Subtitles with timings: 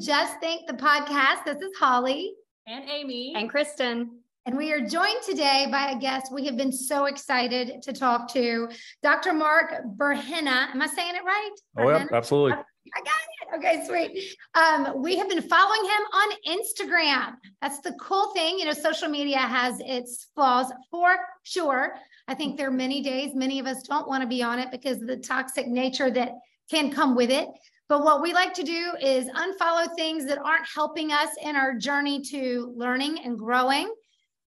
[0.00, 1.44] Just Think the podcast.
[1.44, 2.32] This is Holly
[2.68, 4.20] and Amy and Kristen.
[4.46, 8.32] And we are joined today by a guest we have been so excited to talk
[8.32, 8.68] to,
[9.02, 9.32] Dr.
[9.32, 10.46] Mark Burhenne.
[10.46, 11.50] Am I saying it right?
[11.78, 12.52] Oh, yeah, absolutely.
[12.52, 13.08] I got
[13.42, 13.56] it.
[13.56, 14.36] Okay, sweet.
[14.54, 17.34] Um, we have been following him on Instagram.
[17.60, 18.60] That's the cool thing.
[18.60, 21.94] You know, social media has its flaws for sure.
[22.28, 24.70] I think there are many days many of us don't want to be on it
[24.70, 26.34] because of the toxic nature that
[26.70, 27.48] can come with it.
[27.88, 31.74] But what we like to do is unfollow things that aren't helping us in our
[31.74, 33.90] journey to learning and growing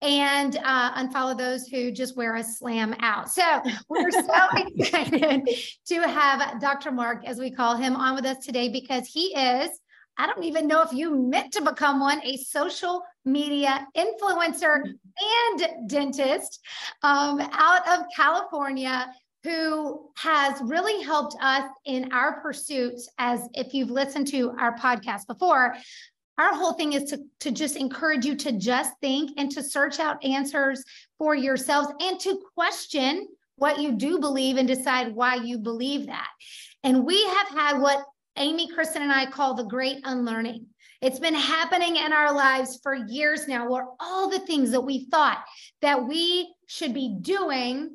[0.04, 3.32] and uh, unfollow those who just wear a slam out.
[3.32, 4.22] So we're so
[4.56, 5.50] excited
[5.88, 6.92] to have Dr.
[6.92, 9.70] Mark, as we call him, on with us today because he is,
[10.18, 15.90] I don't even know if you meant to become one, a social media influencer and
[15.90, 16.60] dentist
[17.02, 19.08] um, out of California
[19.44, 25.28] who has really helped us in our pursuits as if you've listened to our podcast
[25.28, 25.76] before
[26.38, 30.00] our whole thing is to, to just encourage you to just think and to search
[30.00, 30.84] out answers
[31.18, 33.28] for yourselves and to question
[33.58, 36.30] what you do believe and decide why you believe that.
[36.84, 38.04] And we have had what
[38.36, 40.66] amy kristen and i call the great unlearning.
[41.02, 45.06] It's been happening in our lives for years now where all the things that we
[45.12, 45.44] thought
[45.82, 47.92] that we should be doing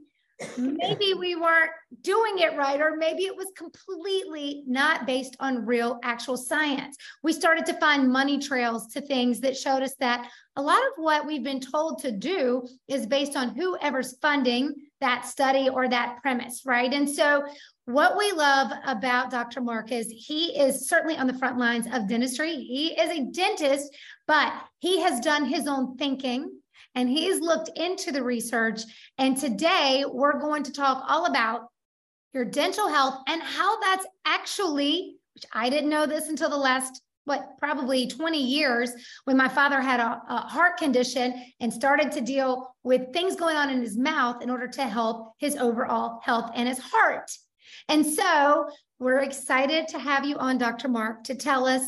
[0.57, 1.71] maybe we weren't
[2.03, 6.97] doing it right, or maybe it was completely not based on real actual science.
[7.23, 10.93] We started to find money trails to things that showed us that a lot of
[10.97, 16.19] what we've been told to do is based on whoever's funding that study or that
[16.23, 16.93] premise, right?
[16.93, 17.45] And so,
[17.85, 19.63] what we love about Dr.
[19.63, 22.55] Mark is he is certainly on the front lines of dentistry.
[22.55, 23.97] He is a dentist,
[24.27, 26.58] but he has done his own thinking
[26.95, 28.83] and he's looked into the research.
[29.19, 31.69] And today we're going to talk all about
[32.33, 37.01] your dental health and how that's actually, which I didn't know this until the last
[37.29, 38.91] what probably 20 years
[39.25, 43.57] when my father had a, a, heart condition and started to deal with things going
[43.57, 47.31] on in his mouth in order to help his overall health and his heart.
[47.89, 50.89] And so we're excited to have you on, Dr.
[50.89, 51.83] Mark, to tell us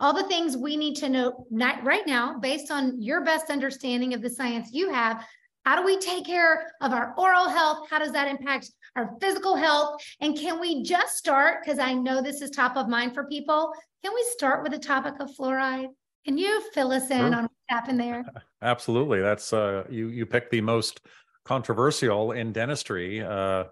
[0.00, 4.22] all the things we need to know right now, based on your best understanding of
[4.22, 5.24] the science you have.
[5.64, 7.88] How do we take care of our oral health?
[7.90, 10.00] How does that impact our physical health?
[10.20, 11.64] And can we just start?
[11.64, 13.72] Because I know this is top of mind for people.
[14.04, 15.88] Can we start with the topic of fluoride?
[16.24, 17.34] Can you fill us in sure.
[17.34, 18.24] on what happened there?
[18.62, 19.20] Absolutely.
[19.20, 20.08] That's uh, you.
[20.08, 21.00] You picked the most
[21.44, 23.22] controversial in dentistry.
[23.22, 23.64] Uh,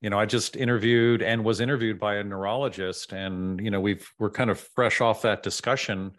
[0.00, 4.08] you know, I just interviewed and was interviewed by a neurologist, and you know, we've
[4.18, 6.12] we're kind of fresh off that discussion,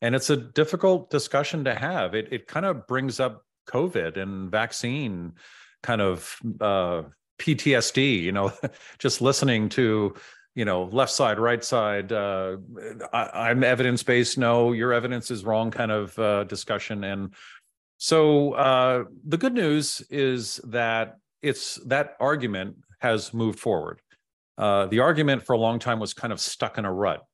[0.00, 2.14] and it's a difficult discussion to have.
[2.14, 5.34] It it kind of brings up COVID and vaccine
[5.82, 7.02] kind of uh,
[7.38, 8.22] PTSD.
[8.22, 8.52] You know,
[8.98, 10.14] just listening to
[10.54, 12.10] you know left side, right side.
[12.10, 12.56] Uh,
[13.12, 14.38] I, am evidence based.
[14.38, 15.70] No, your evidence is wrong.
[15.70, 17.34] Kind of uh, discussion, and
[17.98, 24.00] so uh, the good news is that it's that argument has moved forward.
[24.56, 27.24] Uh, the argument for a long time was kind of stuck in a rut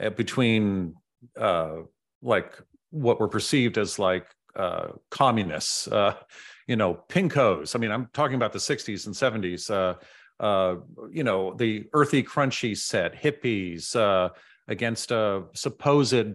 [0.00, 0.94] uh, between
[1.38, 1.76] uh,
[2.20, 2.58] like
[2.90, 4.26] what were perceived as like
[4.56, 6.14] uh, communists, uh,
[6.66, 7.76] you know, pinkos.
[7.76, 9.70] I mean, I'm talking about the 60s and 70s.
[10.40, 10.76] Uh,
[11.12, 14.30] you know, the earthy, crunchy set, hippies
[14.66, 16.34] against a supposed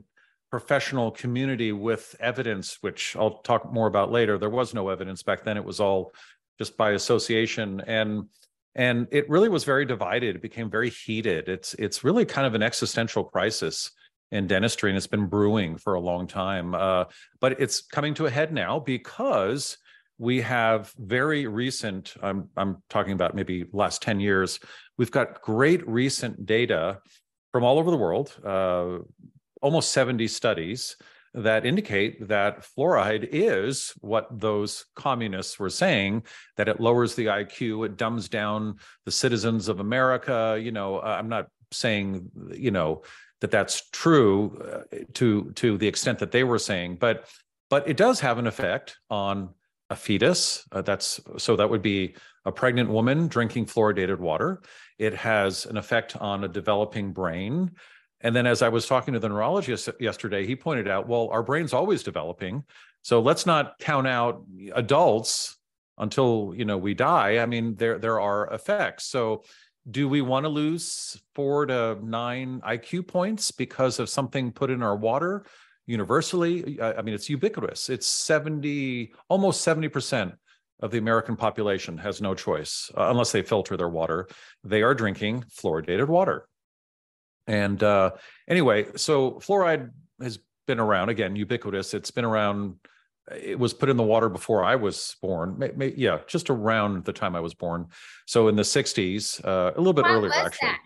[0.49, 4.37] professional community with evidence, which I'll talk more about later.
[4.37, 6.11] There was no evidence back then; it was all
[6.57, 7.81] just by association.
[7.87, 8.25] And
[8.79, 11.49] and it really was very divided it became very heated.
[11.49, 13.91] It's it's really kind of an existential crisis
[14.31, 17.05] in dentistry and it's been brewing for a long time uh,
[17.41, 19.77] but it's coming to a head now because
[20.17, 24.59] we have very recent I'm, I'm talking about maybe last 10 years
[24.97, 26.99] we've got great recent data
[27.51, 28.99] from all over the world uh,
[29.61, 30.95] almost 70 studies
[31.33, 36.23] that indicate that fluoride is what those communists were saying
[36.57, 40.59] that it lowers the IQ, it dumbs down the citizens of America.
[40.61, 43.03] You know, I'm not saying, you know,
[43.41, 47.27] that that's true uh, to to the extent that they were saying, but
[47.69, 49.49] but it does have an effect on
[49.89, 50.65] a fetus.
[50.71, 52.15] Uh, that's so that would be
[52.45, 54.61] a pregnant woman drinking fluoridated water.
[54.97, 57.71] It has an effect on a developing brain.
[58.21, 61.43] And then, as I was talking to the neurologist yesterday, he pointed out, well, our
[61.43, 62.63] brain's always developing.
[63.01, 64.43] So let's not count out
[64.75, 65.57] adults
[65.97, 67.37] until you know we die.
[67.37, 69.05] I mean, there there are effects.
[69.05, 69.43] So
[69.89, 74.83] do we want to lose four to nine IQ points because of something put in
[74.83, 75.45] our water
[75.87, 76.79] universally?
[76.81, 77.89] I mean, it's ubiquitous.
[77.89, 80.33] It's 70, almost 70%
[80.81, 84.27] of the American population has no choice uh, unless they filter their water.
[84.63, 86.48] They are drinking fluoridated water.
[87.49, 88.11] And uh,
[88.47, 89.89] anyway, so fluoride
[90.21, 90.37] has
[90.67, 91.95] been around again, ubiquitous.
[91.95, 92.75] It's been around.
[93.35, 95.57] It was put in the water before I was born.
[95.57, 97.87] May, may, yeah, just around the time I was born.
[98.27, 100.67] So in the 60s, uh, a little bit Why earlier, was actually.
[100.67, 100.79] that?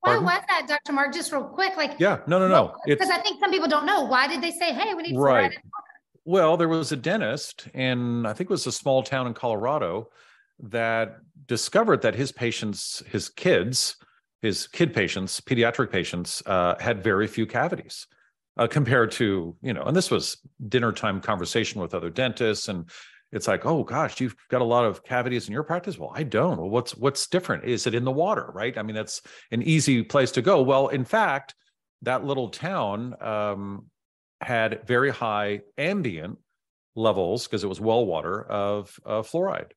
[0.00, 0.24] Why Pardon?
[0.24, 0.92] was that, Dr.
[0.92, 1.12] Mark?
[1.12, 2.74] Just real quick, like Yeah, no, no, no.
[2.86, 4.04] Because I think some people don't know.
[4.04, 5.50] Why did they say, "Hey, we need Right.
[5.50, 5.58] fluoride"?
[6.24, 10.10] Well, there was a dentist in, I think it was a small town in Colorado
[10.60, 13.96] that discovered that his patients, his kids,
[14.44, 18.06] his kid patients, pediatric patients, uh, had very few cavities
[18.58, 20.36] uh, compared to, you know, and this was
[20.68, 22.68] dinner time conversation with other dentists.
[22.68, 22.90] And
[23.32, 25.98] it's like, oh gosh, you've got a lot of cavities in your practice.
[25.98, 26.58] Well, I don't.
[26.58, 27.64] Well, what's what's different?
[27.64, 28.76] Is it in the water, right?
[28.76, 30.60] I mean, that's an easy place to go.
[30.60, 31.54] Well, in fact,
[32.02, 33.86] that little town um,
[34.42, 36.36] had very high ambient
[36.94, 39.72] levels because it was well water of uh, fluoride,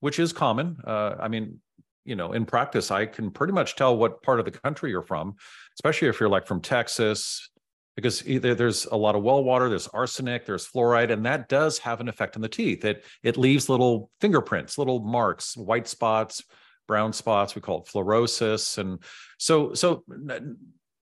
[0.00, 0.76] which is common.
[0.86, 1.60] Uh, I mean,
[2.04, 5.02] you know, in practice, I can pretty much tell what part of the country you're
[5.02, 5.36] from,
[5.78, 7.50] especially if you're like from Texas,
[7.96, 11.78] because either there's a lot of well water, there's arsenic, there's fluoride, and that does
[11.78, 12.84] have an effect on the teeth.
[12.84, 16.42] It it leaves little fingerprints, little marks, white spots,
[16.88, 17.54] brown spots.
[17.54, 19.02] We call it fluorosis, and
[19.38, 20.04] so so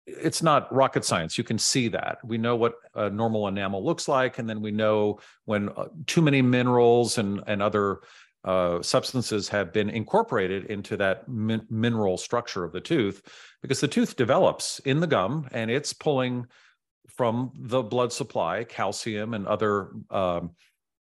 [0.06, 1.36] it's not rocket science.
[1.36, 2.18] You can see that.
[2.24, 6.22] We know what a normal enamel looks like, and then we know when uh, too
[6.22, 8.00] many minerals and and other
[8.46, 13.20] uh, substances have been incorporated into that min- mineral structure of the tooth,
[13.62, 16.46] because the tooth develops in the gum and it's pulling
[17.08, 20.50] from the blood supply calcium and other um,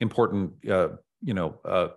[0.00, 0.88] important, uh,
[1.23, 1.88] you know, uh,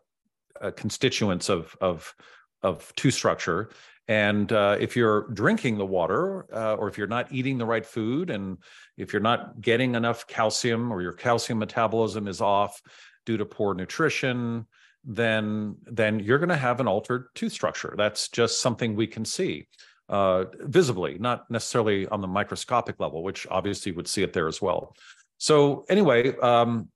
[0.61, 2.13] uh, constituents of of
[2.61, 3.69] of tooth structure.
[4.09, 7.85] And uh, if you're drinking the water, uh, or if you're not eating the right
[7.85, 8.57] food, and
[8.95, 12.81] if you're not getting enough calcium, or your calcium metabolism is off
[13.25, 14.65] due to poor nutrition,
[15.07, 17.95] then then you're going to have an altered tooth structure.
[17.97, 19.67] That's just something we can see
[20.09, 24.61] uh, visibly, not necessarily on the microscopic level, which obviously would see it there as
[24.61, 24.93] well.
[25.37, 26.89] So anyway, um,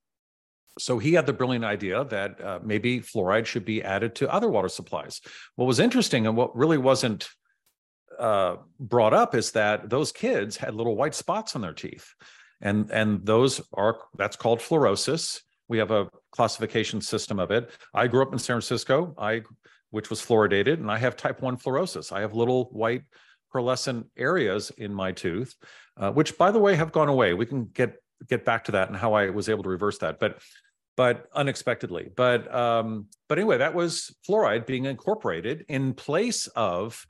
[0.78, 4.50] so he had the brilliant idea that uh, maybe fluoride should be added to other
[4.50, 5.22] water supplies.
[5.56, 7.30] What was interesting and what really wasn't
[8.20, 12.14] uh, brought up is that those kids had little white spots on their teeth,
[12.60, 15.42] and and those are that's called fluorosis.
[15.68, 17.70] We have a classification system of it.
[17.94, 19.42] I grew up in San Francisco, I
[19.90, 22.12] which was fluoridated, and I have type one fluorosis.
[22.12, 23.04] I have little white
[23.54, 25.56] pearlescent areas in my tooth,
[25.98, 27.34] uh, which by the way have gone away.
[27.34, 27.96] We can get
[28.30, 30.42] get back to that and how I was able to reverse that, but
[30.98, 32.10] but unexpectedly.
[32.16, 37.06] But um, but anyway, that was fluoride being incorporated in place of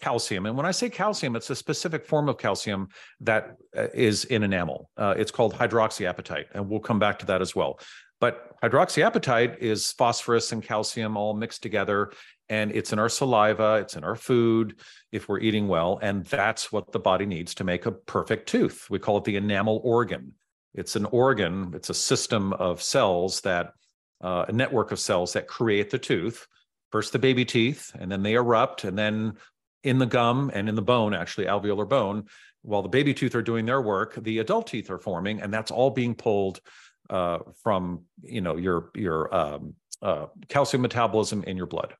[0.00, 0.46] calcium.
[0.46, 2.88] And when I say calcium, it's a specific form of calcium
[3.20, 4.90] that uh, in enamel.
[4.96, 7.80] Uh, it's called hydroxyapatite, and we'll come back to that as well.
[8.20, 12.12] But hydroxyapatite is phosphorus and calcium all mixed together,
[12.48, 14.80] and it's in our saliva, it's in our food
[15.12, 18.88] if we're eating well, and that's what the body needs to make a perfect tooth.
[18.90, 20.32] We call it the enamel organ.
[20.74, 23.72] It's an organ, it's a system of cells that,
[24.20, 26.46] uh, a network of cells that create the tooth.
[26.90, 29.34] First, the baby teeth, and then they erupt, and then
[29.84, 32.24] in the gum and in the bone, actually, alveolar bone,
[32.62, 35.70] while the baby tooth are doing their work, the adult teeth are forming, and that's
[35.70, 36.60] all being pulled
[37.10, 41.94] uh, from you know your your um, uh, calcium metabolism in your blood,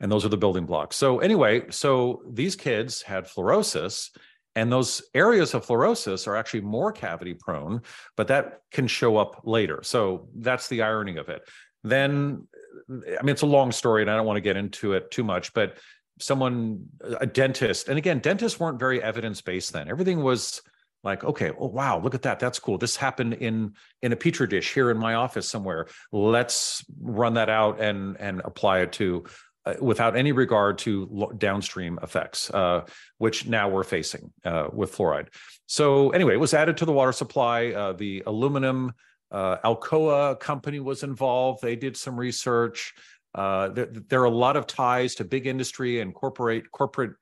[0.00, 0.96] and those are the building blocks.
[0.96, 4.10] So anyway, so these kids had fluorosis,
[4.54, 7.82] and those areas of fluorosis are actually more cavity prone,
[8.16, 9.80] but that can show up later.
[9.82, 11.42] So that's the irony of it.
[11.82, 12.46] Then,
[12.88, 15.24] I mean, it's a long story, and I don't want to get into it too
[15.24, 15.78] much, but
[16.20, 16.86] someone,
[17.20, 19.88] a dentist, and again, dentists weren't very evidence based then.
[19.88, 20.62] Everything was
[21.04, 24.46] like okay oh wow look at that that's cool this happened in in a petri
[24.46, 29.24] dish here in my office somewhere let's run that out and and apply it to
[29.66, 32.84] uh, without any regard to lo- downstream effects, uh,
[33.16, 35.28] which now we're facing uh, with fluoride.
[35.64, 37.68] So anyway, it was added to the water supply.
[37.68, 38.92] Uh, the aluminum
[39.30, 41.62] uh, Alcoa company was involved.
[41.62, 42.92] They did some research.
[43.34, 47.12] Uh, there, there, are a lot of ties to big industry and corporate corporate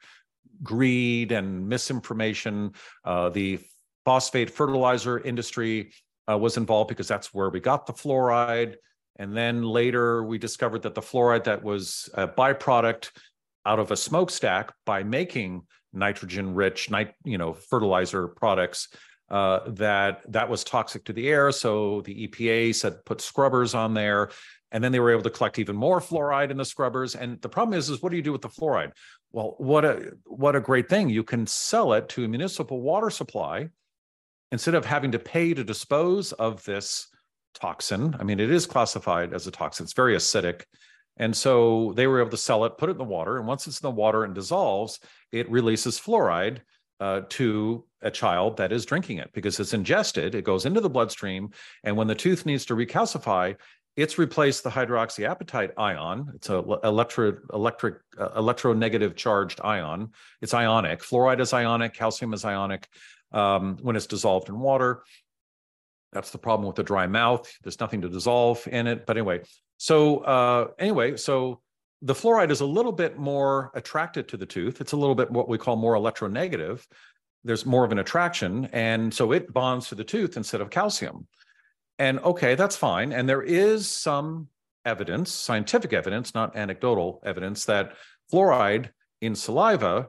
[0.64, 2.72] greed and misinformation.
[3.04, 3.60] the
[4.04, 5.92] phosphate fertilizer industry
[6.28, 8.76] was involved because that's where we got the fluoride.
[9.16, 13.10] And then later we discovered that the fluoride that was a byproduct
[13.66, 16.90] out of a smokestack by making nitrogen rich
[17.24, 18.88] you know fertilizer products
[19.30, 21.52] uh, that that was toxic to the air.
[21.52, 24.30] So the epa said put scrubbers on there.
[24.74, 27.14] And then they were able to collect even more fluoride in the scrubbers.
[27.14, 28.92] And the problem is is what do you do with the fluoride?
[29.30, 31.08] Well what a what a great thing.
[31.10, 33.68] You can sell it to a municipal water supply
[34.52, 37.08] instead of having to pay to dispose of this
[37.54, 38.14] toxin.
[38.20, 40.62] I mean, it is classified as a toxin, it's very acidic.
[41.16, 43.36] And so they were able to sell it, put it in the water.
[43.36, 46.60] And once it's in the water and dissolves, it releases fluoride
[47.00, 50.88] uh, to a child that is drinking it because it's ingested, it goes into the
[50.88, 51.50] bloodstream.
[51.84, 53.56] And when the tooth needs to recalcify,
[53.94, 56.32] it's replaced the hydroxyapatite ion.
[56.34, 60.12] It's a electro, electric, uh, electronegative charged ion.
[60.40, 61.02] It's ionic.
[61.02, 61.92] Fluoride is ionic.
[61.92, 62.88] Calcium is ionic
[63.32, 65.02] um, when it's dissolved in water.
[66.12, 67.50] That's the problem with the dry mouth.
[67.62, 69.06] There's nothing to dissolve in it.
[69.06, 69.42] But anyway,
[69.78, 71.60] so uh, anyway, so
[72.02, 74.80] the fluoride is a little bit more attracted to the tooth.
[74.80, 76.84] It's a little bit what we call more electronegative.
[77.44, 78.66] There's more of an attraction.
[78.72, 81.26] And so it bonds to the tooth instead of calcium.
[81.98, 83.12] And okay, that's fine.
[83.12, 84.48] And there is some
[84.84, 87.94] evidence, scientific evidence, not anecdotal evidence, that
[88.32, 90.08] fluoride in saliva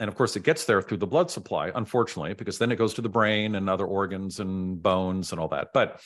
[0.00, 2.94] and of course it gets there through the blood supply unfortunately because then it goes
[2.94, 5.68] to the brain and other organs and bones and all that.
[5.72, 6.00] But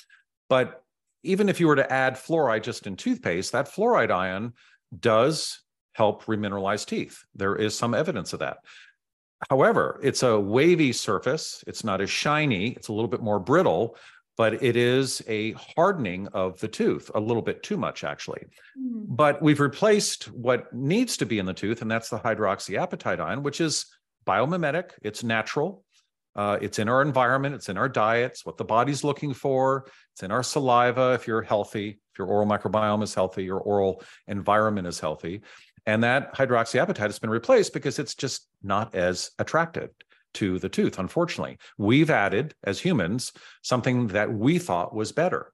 [0.51, 0.83] but
[1.23, 4.53] even if you were to add fluoride just in toothpaste that fluoride ion
[4.99, 7.25] does help remineralize teeth.
[7.35, 8.59] There is some evidence of that.
[9.49, 11.65] However it's a wavy surface.
[11.67, 12.73] It's not as shiny.
[12.73, 13.97] It's a little bit more brittle
[14.37, 18.47] but it is a hardening of the tooth a little bit too much actually.
[18.79, 19.05] Mm.
[19.09, 23.43] but we've replaced what needs to be in the tooth and that's the hydroxyapatite ion
[23.43, 23.87] which is
[24.27, 24.93] biomimetic.
[25.03, 25.85] It's natural.
[26.37, 27.55] Uh, it's in our environment.
[27.55, 29.87] It's in our diets what the body's looking for.
[30.13, 34.03] It's in our saliva if you're healthy if your oral microbiome is healthy your oral
[34.27, 35.43] environment is healthy.
[35.87, 39.91] And that hydroxyapatite has been replaced because it's just not as attractive
[40.35, 40.99] to the tooth.
[40.99, 45.53] Unfortunately, we've added as humans something that we thought was better.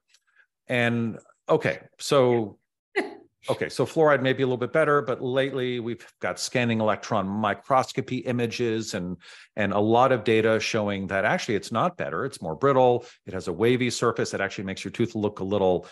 [0.68, 1.18] And
[1.48, 2.58] okay, so
[3.48, 7.26] okay, so fluoride may be a little bit better, but lately we've got scanning electron
[7.26, 9.16] microscopy images and
[9.56, 12.24] and a lot of data showing that actually it's not better.
[12.24, 13.04] It's more brittle.
[13.26, 14.34] It has a wavy surface.
[14.34, 15.86] It actually makes your tooth look a little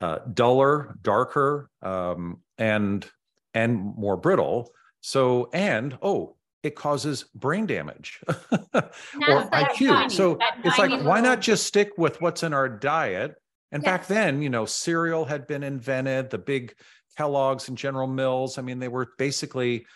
[0.00, 3.08] uh, duller, darker, um, and
[3.54, 4.72] and more brittle.
[5.00, 6.35] So and oh,
[6.66, 10.10] it causes brain damage or IQ.
[10.10, 13.36] so it's like, why not just stick with what's in our diet?
[13.72, 13.90] And yes.
[13.90, 16.74] back then, you know, cereal had been invented, the big
[17.16, 18.58] Kellogg's and General Mills.
[18.58, 19.86] I mean, they were basically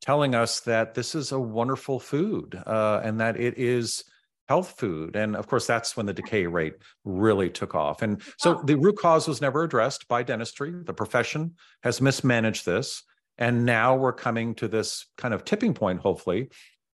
[0.00, 4.04] telling us that this is a wonderful food uh, and that it is
[4.48, 5.14] health food.
[5.14, 8.02] And of course, that's when the decay rate really took off.
[8.02, 10.72] And so the root cause was never addressed by dentistry.
[10.84, 13.02] The profession has mismanaged this.
[13.38, 16.50] And now we're coming to this kind of tipping point, hopefully.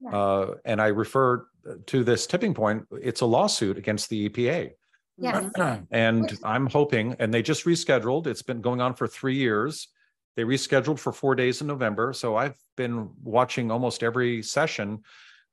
[0.01, 0.15] Yeah.
[0.15, 1.48] Uh, and I refer
[1.88, 4.72] to this tipping point, it's a lawsuit against the EPA.
[5.17, 5.51] Yes.
[5.91, 9.89] and I'm hoping, and they just rescheduled, it's been going on for three years.
[10.36, 12.13] They rescheduled for four days in November.
[12.13, 15.03] So I've been watching almost every session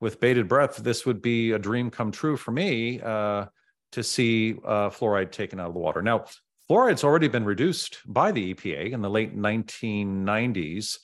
[0.00, 0.76] with bated breath.
[0.76, 3.46] This would be a dream come true for me uh,
[3.92, 6.02] to see uh, fluoride taken out of the water.
[6.02, 6.26] Now,
[6.68, 10.98] Fluoride's already been reduced by the EPA in the late 1990s.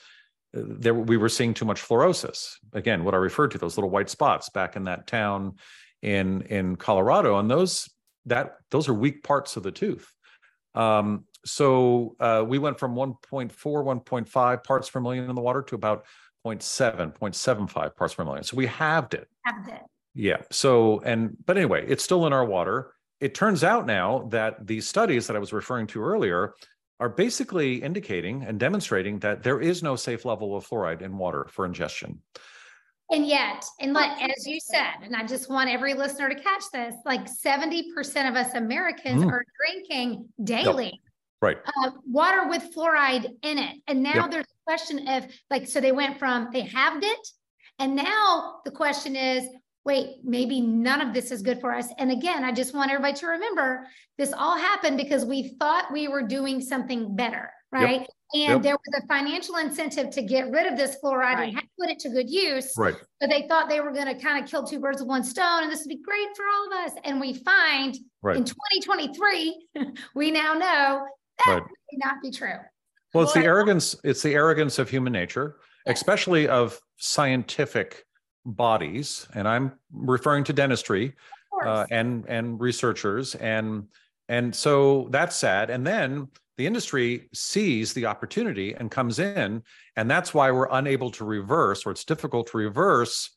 [0.52, 2.56] There, we were seeing too much fluorosis.
[2.72, 5.56] Again, what I referred to, those little white spots back in that town
[6.02, 7.88] in in Colorado, and those
[8.26, 10.12] that those are weak parts of the tooth.
[10.74, 15.74] Um, so uh, we went from 1.4, 1.5 parts per million in the water to
[15.74, 16.04] about
[16.46, 18.44] 0.7, 0.75 parts per million.
[18.44, 19.28] So we halved it.
[19.44, 19.82] Halved it.
[20.14, 20.42] Yeah.
[20.50, 22.92] So and but anyway, it's still in our water
[23.22, 26.54] it turns out now that these studies that I was referring to earlier
[26.98, 31.46] are basically indicating and demonstrating that there is no safe level of fluoride in water
[31.48, 32.20] for ingestion.
[33.12, 36.64] And yet, and like as you said, and I just want every listener to catch
[36.72, 39.30] this, like 70% of us Americans mm.
[39.30, 40.86] are drinking daily.
[40.86, 40.94] Yep.
[41.40, 41.58] Right.
[41.64, 43.76] Uh, water with fluoride in it.
[43.86, 44.30] And now yep.
[44.32, 47.28] there's a question of like, so they went from they halved it.
[47.78, 49.46] And now the question is,
[49.84, 51.88] wait, maybe none of this is good for us.
[51.98, 53.86] And again, I just want everybody to remember
[54.16, 57.50] this all happened because we thought we were doing something better.
[57.74, 58.06] right?
[58.34, 58.62] And Yep.
[58.62, 61.54] there was a financial incentive to get rid of this fluoride Right.
[61.54, 62.70] and put it to good use.
[62.76, 62.94] Right.
[63.18, 65.62] But they thought they were going to kind of kill two birds with one stone,
[65.62, 66.92] and this would be great for all of us.
[67.04, 68.36] And we find Right.
[68.36, 69.68] in 2023,
[70.14, 71.06] we now know
[71.46, 71.62] that Right.
[71.62, 72.58] may not be true.
[73.14, 73.96] Well, it's the arrogance.
[74.04, 75.96] It's the arrogance of human nature, Yes.
[75.96, 78.04] especially of scientific
[78.44, 81.14] bodies, and I'm referring to dentistry
[81.64, 83.88] uh, and and researchers, and
[84.28, 85.70] and so that's sad.
[85.70, 89.62] And then the industry sees the opportunity and comes in,
[89.96, 93.30] and that's why we're unable to reverse, or it's difficult to reverse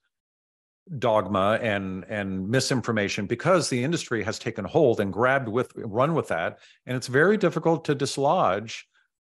[1.00, 6.28] dogma and and misinformation because the industry has taken hold and grabbed with run with
[6.28, 8.88] that and it's very difficult to dislodge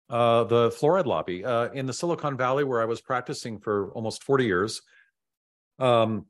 [0.09, 4.25] uh, the fluoride lobby uh, in the silicon valley where i was practicing for almost
[4.25, 4.81] 40 years
[5.79, 6.27] um,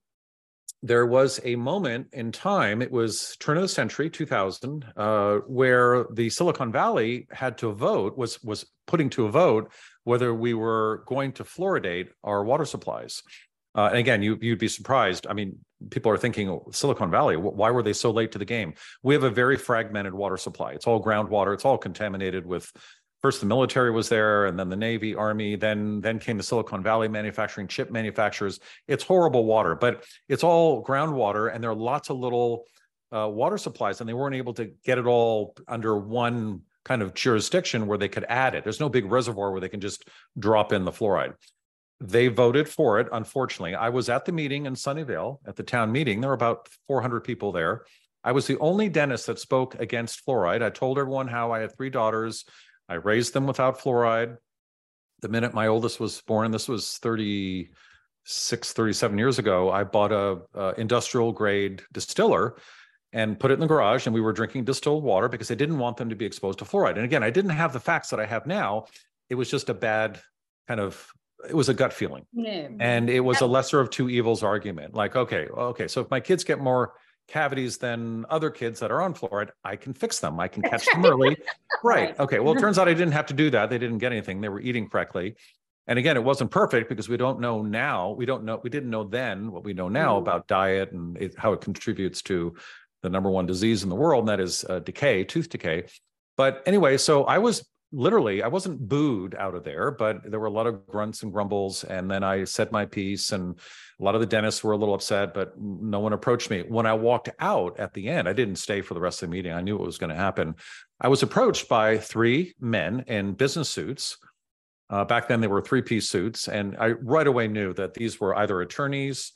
[0.84, 6.06] there was a moment in time it was turn of the century 2000 uh, where
[6.12, 9.70] the silicon valley had to vote was was putting to a vote
[10.04, 13.22] whether we were going to fluoridate our water supplies
[13.74, 15.26] uh, and again, you you'd be surprised.
[15.26, 15.58] I mean,
[15.90, 17.36] people are thinking oh, Silicon Valley.
[17.36, 18.74] Why were they so late to the game?
[19.02, 20.72] We have a very fragmented water supply.
[20.72, 21.54] It's all groundwater.
[21.54, 22.70] It's all contaminated with.
[23.22, 25.54] First, the military was there, and then the Navy, Army.
[25.54, 28.58] Then then came the Silicon Valley manufacturing chip manufacturers.
[28.88, 32.64] It's horrible water, but it's all groundwater, and there are lots of little
[33.14, 37.14] uh, water supplies, and they weren't able to get it all under one kind of
[37.14, 38.64] jurisdiction where they could add it.
[38.64, 41.34] There's no big reservoir where they can just drop in the fluoride
[42.02, 45.92] they voted for it unfortunately i was at the meeting in sunnyvale at the town
[45.92, 47.84] meeting there were about 400 people there
[48.24, 51.74] i was the only dentist that spoke against fluoride i told everyone how i had
[51.76, 52.44] three daughters
[52.88, 54.36] i raised them without fluoride.
[55.20, 60.40] The minute my oldest was born this was 36 37 years ago i bought a,
[60.54, 62.56] a industrial grade distiller
[63.12, 65.78] and put it in the garage and we were drinking distilled water because i didn't
[65.78, 66.96] want them to be exposed to fluoride.
[66.96, 68.86] And again i didn't have the facts that i have now.
[69.30, 70.20] It was just a bad
[70.68, 71.06] kind of
[71.48, 72.24] it was a gut feeling.
[72.32, 72.68] No.
[72.78, 76.20] and it was a lesser of two evils argument like okay okay so if my
[76.20, 76.94] kids get more
[77.28, 80.38] cavities than other kids that are on fluoride i can fix them.
[80.40, 81.36] I can catch them early.
[81.82, 82.18] Right.
[82.18, 82.40] Okay.
[82.40, 83.70] Well it turns out i didn't have to do that.
[83.70, 84.40] They didn't get anything.
[84.40, 85.36] They were eating correctly.
[85.86, 88.10] And again it wasn't perfect because we don't know now.
[88.10, 90.22] We don't know we didn't know then what we know now Mhm.
[90.22, 92.54] about diet and it, how it contributes to
[93.02, 95.84] the number one disease in the world and that is uh, decay tooth decay.
[96.36, 100.46] But anyway so i was literally i wasn't booed out of there but there were
[100.46, 103.58] a lot of grunts and grumbles and then i said my piece and
[104.00, 106.62] a lot of the dentists were a little upset but no one approached me.
[106.62, 109.36] When i walked out at the end i didn't stay for the rest of the
[109.36, 109.52] meeting.
[109.52, 110.54] I knew what was going to happen.
[111.00, 114.16] I was approached by three men in business suits.
[114.90, 118.20] Uh, back then they were three piece suits and i right away knew that these
[118.20, 119.32] were either attorneys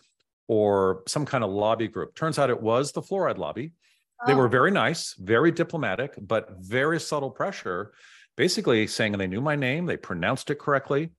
[0.49, 2.15] or some kind of lobby group.
[2.15, 3.73] Turns out it was the fluoride lobby.
[4.27, 7.93] They Oh, were very nice, very diplomatic, but very subtle pressure,
[8.37, 11.11] basically saying they knew my name, they pronounced it correctly,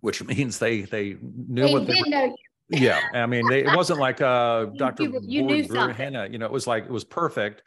[0.00, 2.34] which means they they knew they what they know you.
[2.68, 5.02] Yeah, I mean, they, it wasn't like uh, Dr.
[5.04, 6.14] you- you knew Bur- something.
[6.32, 7.62] You know, it was like it was perfect,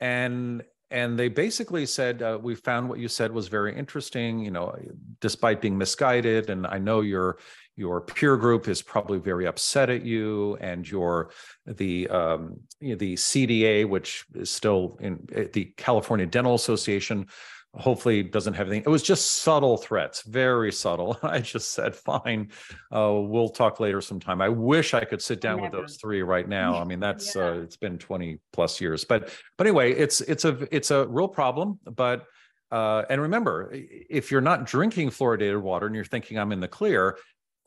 [0.00, 4.50] and and they basically said uh, we found what you said was very interesting, you
[4.50, 4.76] know,
[5.20, 7.38] despite being misguided, and I know your
[7.76, 11.30] your peer group is probably very upset at you, and your
[11.64, 17.26] the um, you know, the CDA, which is still in uh, the California Dental Association,
[17.74, 18.82] hopefully doesn't have anything.
[18.84, 21.18] It was just subtle threats, very subtle.
[21.22, 22.50] I just said, fine,
[22.94, 24.42] uh, we'll talk later sometime.
[24.42, 26.76] I wish I could sit down with those three right now.
[26.78, 27.46] I mean, that's Yeah.
[27.46, 31.28] uh, it's been 20 plus years, but but anyway, it's it's a it's a real
[31.28, 31.78] problem.
[31.84, 32.26] But
[32.70, 36.68] uh, and remember, if you're not drinking fluoridated water and you're thinking I'm in the
[36.68, 37.18] clear,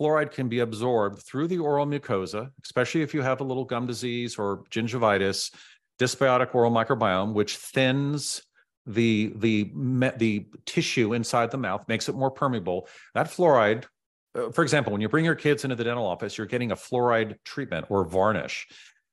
[0.01, 3.85] fluoride can be absorbed through the oral mucosa, especially if you have a little gum
[3.87, 5.53] disease or gingivitis,
[5.99, 8.41] dysbiotic oral microbiome, which thins
[8.85, 9.71] the the
[10.17, 12.87] the tissue inside the mouth, makes it more permeable.
[13.13, 13.85] That fluoride,
[14.35, 16.75] uh, for example, when you bring your kids into the dental office, you're getting a
[16.75, 18.67] fluoride treatment or varnish.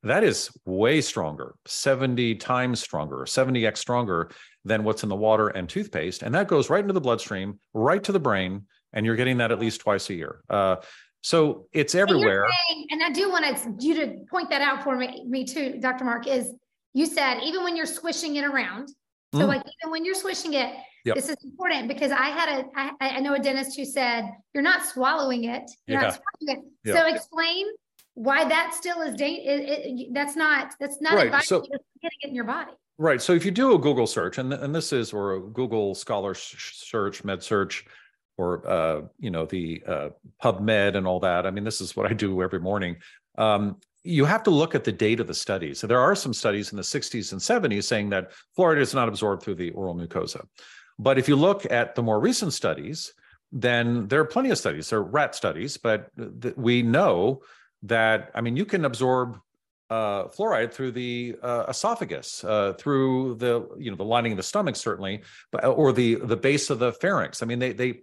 [0.05, 4.31] That is way stronger, 70 times stronger, 70x stronger
[4.65, 6.23] than what's in the water and toothpaste.
[6.23, 8.67] And that goes right into the bloodstream, right to the brain.
[8.93, 10.43] And you're getting that at least twice a year.
[10.51, 10.77] Uh,
[11.23, 12.47] so it's everywhere.
[12.69, 15.79] saying- And I do want to, you to point that out for me, me too,
[15.79, 16.05] Dr.
[16.05, 16.53] Mark, is
[16.95, 18.89] you said even when you're swishing it around,
[19.35, 19.49] so Mm.
[19.49, 21.17] like even when you're swishing it, Yep.
[21.17, 24.63] this is important because I had a, I, I know a dentist who said, you're
[24.63, 25.69] not swallowing it.
[25.87, 26.73] You're not swallowing it.
[26.85, 26.95] Yeah.
[26.95, 27.67] So explain
[28.15, 31.81] why that still is da- it, it, that's not, that's not Right, advice, so- you're
[32.03, 32.73] getting it in your body.
[32.99, 33.21] Right.
[33.21, 36.35] So if you do a Google search, and, and this is, or a Google Scholar
[36.35, 37.85] search, Med Search,
[38.39, 40.09] or uh, you know the uh,
[40.43, 41.47] PubMed and all that.
[41.47, 42.97] I mean, this is what I do every morning.
[43.37, 45.79] Um, you have to look at the date of the studies.
[45.79, 49.09] So there are some studies in the 60s and 70s saying that fluoride is not
[49.09, 50.47] absorbed through the oral mucosa.
[50.99, 53.13] But if you look at the more recent studies,
[53.53, 54.91] then there are plenty of studies.
[54.91, 57.43] There are rat studies, but th- we know
[57.83, 59.39] that I mean you can absorb
[59.91, 64.43] uh, fluoride through the uh, esophagus, uh, through the you know the lining of the
[64.43, 67.43] stomach certainly, but or the the base of the pharynx.
[67.43, 68.01] I mean they they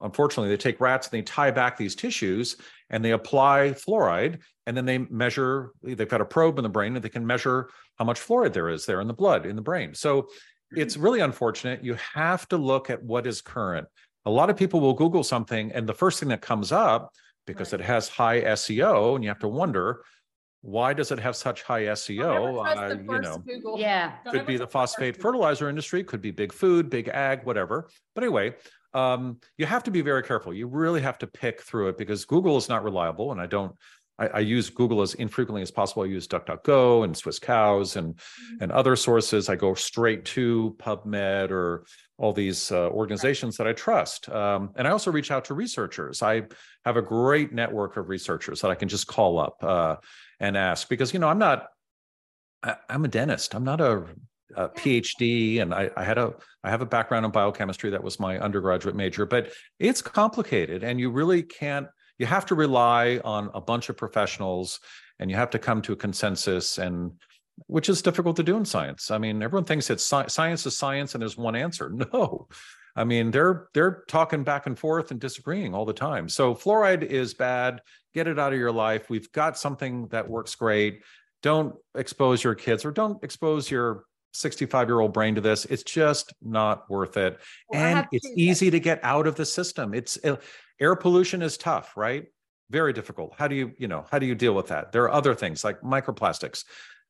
[0.00, 2.56] unfortunately they take rats and they tie back these tissues
[2.92, 6.94] and they apply fluoride and then they measure they've got a probe in the brain
[6.94, 9.62] and they can measure how much fluoride there is there in the blood in the
[9.62, 9.94] brain.
[9.94, 10.28] So
[10.70, 11.82] it's really unfortunate.
[11.82, 13.88] You have to look at what is current.
[14.24, 17.10] A lot of people will Google something and the first thing that comes up
[17.46, 17.80] because right.
[17.80, 20.04] it has high SEO and you have to wonder
[20.62, 22.64] why does it have such high SEO?
[22.64, 23.78] Uh, you know, Google.
[23.78, 27.88] yeah, could be the phosphate fertilizer industry, could be big food, big ag, whatever.
[28.14, 28.54] But anyway,
[28.94, 30.52] um, you have to be very careful.
[30.52, 33.74] You really have to pick through it because Google is not reliable, and I don't.
[34.18, 36.02] I, I use Google as infrequently as possible.
[36.02, 38.62] I use DuckDuckGo and Swisscows and mm-hmm.
[38.62, 39.48] and other sources.
[39.48, 41.84] I go straight to PubMed or
[42.18, 44.28] all these uh, organizations that I trust.
[44.28, 46.22] Um, and I also reach out to researchers.
[46.22, 46.42] I
[46.84, 49.56] have a great network of researchers that I can just call up.
[49.62, 49.96] Uh,
[50.42, 51.68] and ask because you know i'm not
[52.62, 54.04] I, am a dentist i'm not a,
[54.56, 56.34] Uh, a phd and I, I had a
[56.64, 61.00] i have a background in biochemistry that was my undergraduate major but it's complicated and
[61.00, 61.86] you really can't
[62.18, 64.80] you have to rely on a bunch of professionals
[65.18, 67.12] and you have to come to a consensus and
[67.66, 70.76] which is difficult to do in science i mean everyone thinks that sci- science is
[70.76, 72.48] science and there's one answer no
[72.94, 76.28] I mean, they're they're talking back and forth and disagreeing all the time.
[76.28, 77.80] So fluoride is bad.
[78.12, 79.08] Get it out of your life.
[79.08, 81.02] We've got something that works great.
[81.42, 85.64] Don't expose your kids or don't expose your 65 year old brain to this.
[85.66, 87.38] It's just not worth it.
[87.68, 89.94] Well, and it's to easy to get out of the system.
[89.94, 90.36] It's uh,
[90.80, 92.24] air pollution is tough, right?
[92.70, 93.34] Very difficult.
[93.36, 94.92] How do you, you know, how do you deal with that?
[94.92, 96.64] There are other things like microplastics.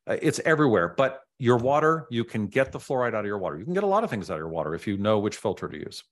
[0.05, 3.57] Uh, it's everywhere, but your water, you can get the fluoride out of your water.
[3.57, 5.37] You can get a lot of things out of your water if you know which
[5.37, 6.03] filter to use.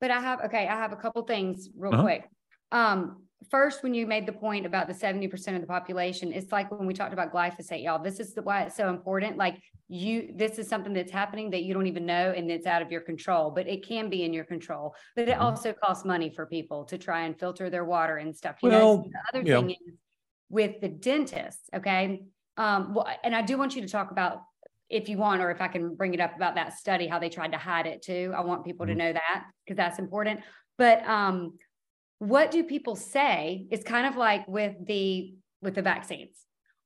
[0.00, 2.02] But I have, okay, I have a couple things real uh-huh.
[2.02, 2.28] quick.
[2.72, 6.70] Um, first, when you made the point about the 70% of the population, it's like
[6.70, 9.36] when we talked about glyphosate, y'all, this is the, why it's so important.
[9.36, 9.56] Like
[9.88, 12.90] you, this is something that's happening that you don't even know and it's out of
[12.90, 14.94] your control, but it can be in your control.
[15.16, 15.42] But it mm-hmm.
[15.42, 18.56] also costs money for people to try and filter their water and stuff.
[18.62, 19.60] You well, know, the other yeah.
[19.60, 19.94] thing is
[20.48, 22.22] with the dentists, okay?
[22.56, 24.42] Um, well, and I do want you to talk about
[24.90, 27.28] if you want, or if I can bring it up about that study, how they
[27.28, 28.32] tried to hide it too.
[28.36, 28.98] I want people mm-hmm.
[28.98, 30.40] to know that because that's important.
[30.76, 31.54] But um,
[32.28, 33.66] what do people say?
[33.70, 36.36] It's kind of like with the with the vaccines.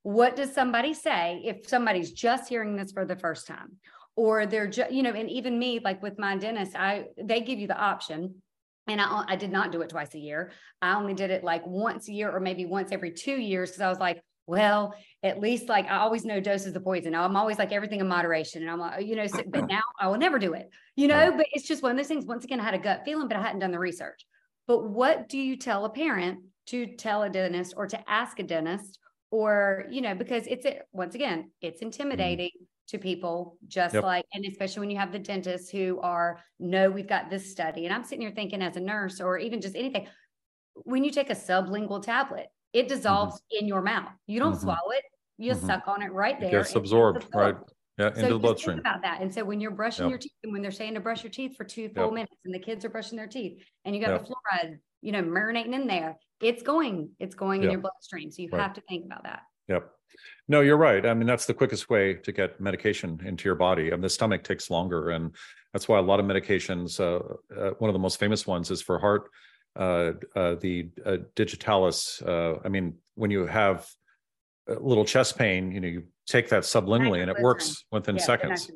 [0.03, 3.77] What does somebody say if somebody's just hearing this for the first time?
[4.17, 7.61] Or they're just, you know, and even me, like with my dentist, I they give
[7.61, 8.43] you the option
[8.89, 10.51] and I, I did not do it twice a year.
[10.83, 13.83] I only did it like once a year or maybe once every two years because
[13.83, 17.15] I was like, well, at least like I always know doses of poison.
[17.15, 18.63] I'm always like everything in moderation.
[18.63, 21.33] And I'm like, you know, so, but now I will never do it, you know,
[21.37, 22.25] but it's just one of those things.
[22.25, 24.27] Once again, I had a gut feeling, but I hadn't done the research.
[24.69, 28.43] But what do you tell a parent to tell a dentist or to ask a
[28.43, 28.99] dentist
[29.31, 31.87] or, you know, because it's, once again, it's mm-hmm.
[31.87, 32.67] intimidating mm.
[32.89, 34.05] to people just yep.
[34.05, 37.87] like, and especially when you have the dentists who are, no, we've got this study.
[37.87, 40.07] And I'm sitting here thinking as a nurse or even just anything,
[40.75, 43.63] when you take a sublingual tablet, it dissolves mm-hmm.
[43.63, 44.13] in your mouth.
[44.27, 44.63] You don't mm-hmm.
[44.63, 45.05] swallow it.
[45.39, 45.67] You mm-hmm.
[45.67, 46.51] suck on it right there.
[46.51, 47.55] It gets absorbed, right?
[47.99, 48.79] Yeah, so into the bloodstream.
[48.79, 49.21] about that.
[49.21, 50.11] And so when you're brushing yep.
[50.11, 52.13] your teeth and when they're saying to brush your teeth for two full yep.
[52.13, 54.25] minutes and the kids are brushing their teeth and you got yep.
[54.25, 58.31] the fluoride, you know, marinating in there, it's going, it's going in your bloodstream.
[58.31, 58.63] So you right.
[58.63, 59.41] have to think about that.
[59.67, 59.91] Yep.
[60.47, 61.05] No, you're right.
[61.05, 63.89] I mean, that's the quickest way to get medication into your body.
[63.89, 65.11] I mean, the stomach takes longer.
[65.11, 65.35] And
[65.73, 68.81] that's why a lot of medications, uh, uh, one of the most famous ones is
[68.81, 69.29] for heart
[69.77, 72.23] uh, uh, the uh, digitalis.
[72.23, 73.87] Uh, I mean, when you have
[74.69, 78.23] a little chest pain, you know, you take that sublingually and it works within yeah,
[78.23, 78.71] seconds.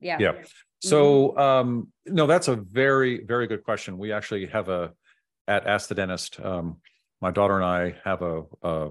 [0.00, 0.18] Yeah.
[0.20, 0.32] Yeah.
[0.80, 1.40] So, mm-hmm.
[1.40, 3.98] um, no, that's a very, very good question.
[3.98, 4.92] We actually have a
[5.48, 6.38] at Ask the Dentist.
[6.40, 6.76] Um,
[7.20, 8.90] my daughter and I have a, a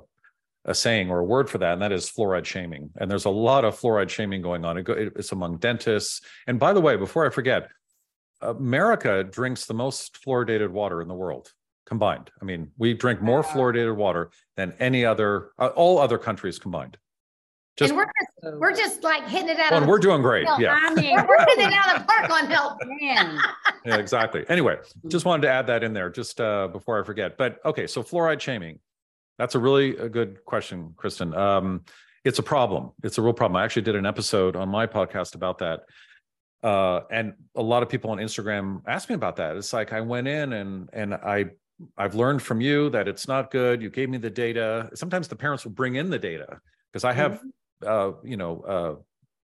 [0.66, 2.90] a saying or a word for that, and that is fluoride shaming.
[2.98, 4.84] And there's a lot of fluoride shaming going on.
[4.86, 6.22] It's among dentists.
[6.46, 7.70] And by the way, before I forget,
[8.42, 11.54] America drinks the most fluoridated water in the world
[11.86, 12.30] combined.
[12.42, 16.98] I mean, we drink more fluoridated water than any other, uh, all other countries combined.
[17.78, 19.72] Just, and we're just, we're just like hitting it out.
[19.72, 20.48] Well, we're doing great.
[20.58, 20.80] Yeah.
[20.82, 22.78] I mean, we're hitting it out of the park on health.
[23.02, 23.40] Man.
[23.86, 24.46] yeah, exactly.
[24.50, 27.38] Anyway, just wanted to add that in there just uh, before I forget.
[27.38, 28.80] But okay, so fluoride shaming.
[29.38, 31.36] That's a really a good question, Kristen.
[31.36, 31.86] Um,
[32.26, 32.92] it's a problem.
[33.04, 33.58] It's a real problem.
[33.58, 35.82] I actually did an episode on my podcast about that
[36.64, 39.56] uh, and a lot of people on Instagram ask me about that.
[39.56, 41.46] It's like I went in and and I
[41.98, 43.82] I've learned from you that it's not good.
[43.82, 44.90] You gave me the data.
[44.96, 46.60] Sometimes the parents will bring in the data
[46.92, 47.50] because I have mm-hmm.
[47.86, 48.96] Uh, you know uh,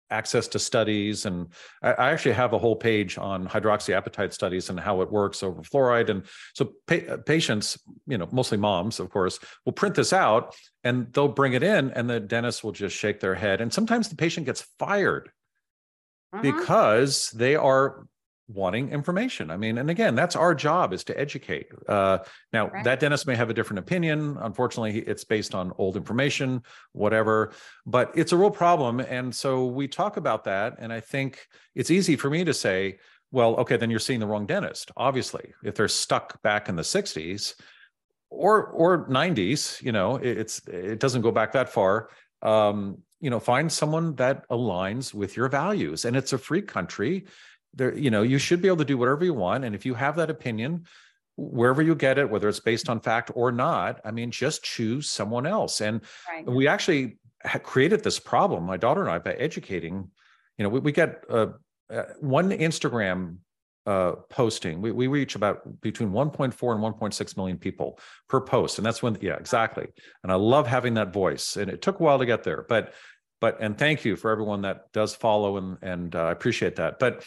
[0.09, 1.25] access to studies.
[1.25, 1.47] And
[1.81, 5.61] I, I, actually have a whole page on hydroxyapatite studies and how it works over
[5.61, 6.09] fluoride.
[6.09, 11.11] And so pa- patients, you know, mostly moms, of course, will print this out and
[11.11, 13.61] they'll bring it in and the dentist will just shake their head.
[13.61, 15.31] And sometimes the patient gets fired
[16.33, 16.41] uh-huh.
[16.41, 18.07] because they are
[18.47, 19.49] wanting information.
[19.49, 21.67] I mean, and again, that's our job is to educate.
[21.87, 22.19] Uh,
[22.53, 22.83] now, right.
[22.83, 24.37] that dentist may have a different opinion.
[24.39, 27.53] Unfortunately, it's based on old information, whatever,
[27.85, 28.99] but it's a real problem.
[28.99, 30.75] And so we talk about that.
[30.77, 32.99] And I think it's easy for me to say,
[33.31, 34.91] well, okay, then you're seeing the wrong dentist.
[34.95, 37.55] Obviously, if they're stuck back in the 60s
[38.29, 42.09] or or 90s, you know, it's it doesn't go back that far.
[42.41, 46.05] Um, you know, find someone that aligns with your values.
[46.05, 47.25] And it's a free country
[47.75, 49.63] there you know you should be able to do whatever you want.
[49.65, 50.85] And if you have that opinion
[51.37, 55.09] wherever you get it whether it's based on fact or not i mean just choose
[55.09, 55.81] someone else.
[55.81, 56.45] And right.
[56.45, 57.17] we actually
[57.63, 60.09] created this problem my daughter and i by educating
[60.57, 61.47] you know we, we get uh,
[61.91, 63.37] uh, one instagram
[63.85, 64.81] uh, posting.
[64.81, 68.79] We, we reach about between 1.4 and 1.6 million people per post.
[68.79, 69.87] And that's when yeah exactly.
[70.23, 71.55] And i love having that voice.
[71.55, 72.93] And it took a while to get there but
[73.41, 76.97] but and thank you for everyone that does follow and and uh, i appreciate that.
[76.99, 77.23] But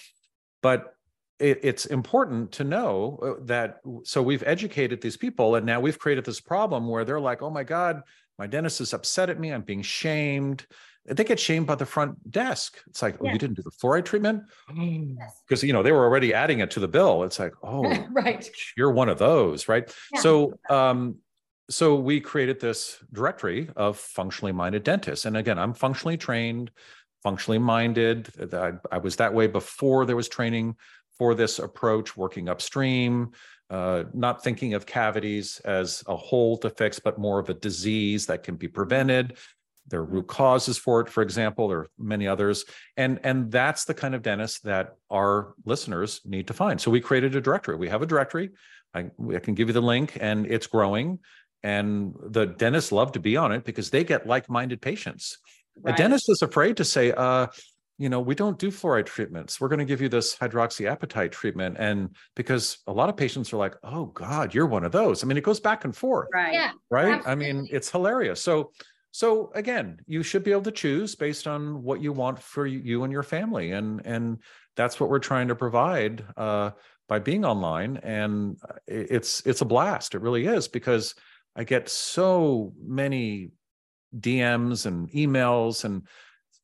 [0.63, 0.95] but
[1.39, 5.99] it, it's important to know uh, that so we've educated these people and now we've
[5.99, 8.03] created this problem where they're like oh my god
[8.39, 10.67] my dentist is upset at me i'm being shamed.
[11.11, 12.83] They get shamed by the front desk.
[12.87, 14.43] It's like oh you didn't do the fluoride treatment?
[15.47, 17.23] Because you know they were already adding it to the bill.
[17.23, 18.47] It's like oh right.
[18.77, 19.91] you're one of those right?
[20.13, 20.21] Yeah.
[20.21, 21.17] so um
[21.71, 25.25] so we created this directory of functionally minded dentists.
[25.25, 26.71] And again i'm functionally trained
[27.23, 28.31] functionally minded.
[28.53, 30.77] I, I was that way before there was training
[31.19, 33.33] for this approach, working upstream,
[33.71, 38.27] uh, not thinking of cavities as a hole to fix, but more of a disease
[38.27, 39.37] that can be prevented.
[39.89, 41.73] There are root causes for it, for example.
[41.73, 42.65] Are many others,
[42.97, 46.81] and and that's the kind of dentist that our listeners need to find.
[46.81, 47.77] So we created a directory.
[47.77, 48.51] We have a directory.
[48.95, 51.21] I, I can give you the link, and it's growing.
[51.63, 55.39] And the dentists love to be on it because they get like-minded patients.
[55.83, 55.95] Right.
[55.95, 57.47] A dentist is afraid to say, uh,
[57.99, 59.61] you know, we don't do fluoride treatments.
[59.61, 61.77] We're going to give you this hydroxyapatite treatment.
[61.81, 65.25] And because a lot of patients are like, oh God, you're one of those.
[65.25, 66.29] I mean, it goes back and forth.
[66.33, 66.53] Right.
[66.53, 66.71] Yeah.
[66.91, 67.15] Right.
[67.15, 67.33] Absolutely.
[67.33, 68.41] I mean, it's hilarious.
[68.41, 68.71] So,
[69.11, 73.03] so again, you should be able to choose based on what you want for you
[73.03, 73.73] and your family.
[73.73, 74.39] And, and
[74.77, 76.71] that's what we're trying to provide uh,
[77.09, 77.97] by being online.
[77.97, 80.15] And it's, it's a blast.
[80.15, 81.17] It really is because
[81.57, 83.51] I get so many
[84.17, 86.07] DMs and emails and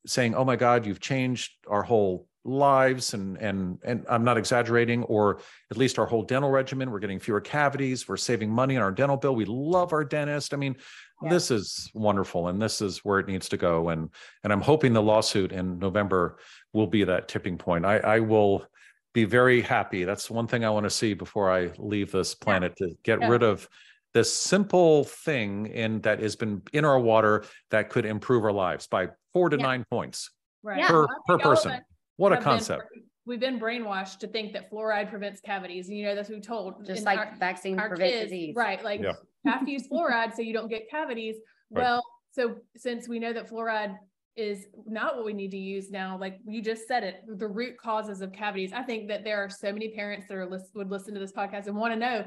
[0.05, 5.03] saying, "Oh my God, you've changed our whole lives," and and and I'm not exaggerating,
[5.03, 5.39] or
[5.71, 6.91] at least our whole dental regimen.
[6.91, 8.07] We're getting fewer cavities.
[8.07, 9.35] We're saving money on our dental bill.
[9.35, 10.53] We love our dentist.
[10.53, 10.75] I mean,
[11.21, 11.29] yeah.
[11.29, 13.89] this is wonderful, and this is where it needs to go.
[13.89, 14.09] And
[14.43, 16.37] and I'm hoping the lawsuit in November
[16.73, 17.85] will be that tipping point.
[17.85, 18.65] I I will
[19.13, 20.03] be very happy.
[20.03, 22.87] That's one thing I want to see before I leave this planet yeah.
[22.87, 23.29] to get yeah.
[23.29, 23.67] rid of
[24.15, 28.87] this simple thing in that has been in our water that could improve our lives
[28.87, 29.61] by four to yeah.
[29.61, 30.31] nine points
[30.63, 30.85] right.
[30.87, 31.81] per, per person.
[32.15, 32.83] What a concept.
[32.93, 35.89] Been, we've been brainwashed to think that fluoride prevents cavities.
[35.89, 36.85] And You know, that's what we told.
[36.85, 38.55] Just like our, vaccine our prevent kids, disease.
[38.55, 38.81] Right.
[38.81, 39.11] Like yeah.
[39.45, 41.35] have to use fluoride so you don't get cavities.
[41.71, 41.81] Right.
[41.81, 43.95] Well, so since we know that fluoride
[44.35, 46.17] is not what we need to use now.
[46.19, 48.73] Like you just said it, the root causes of cavities.
[48.73, 51.31] I think that there are so many parents that are list, would listen to this
[51.31, 52.25] podcast and want to know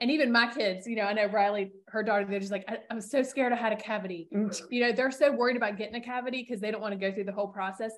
[0.00, 2.78] and even my kids, you know, I know Riley, her daughter, they're just like, I,
[2.90, 4.28] am so scared I had a cavity.
[4.34, 4.58] Mm.
[4.70, 7.12] You know, they're so worried about getting a cavity because they don't want to go
[7.12, 7.92] through the whole process.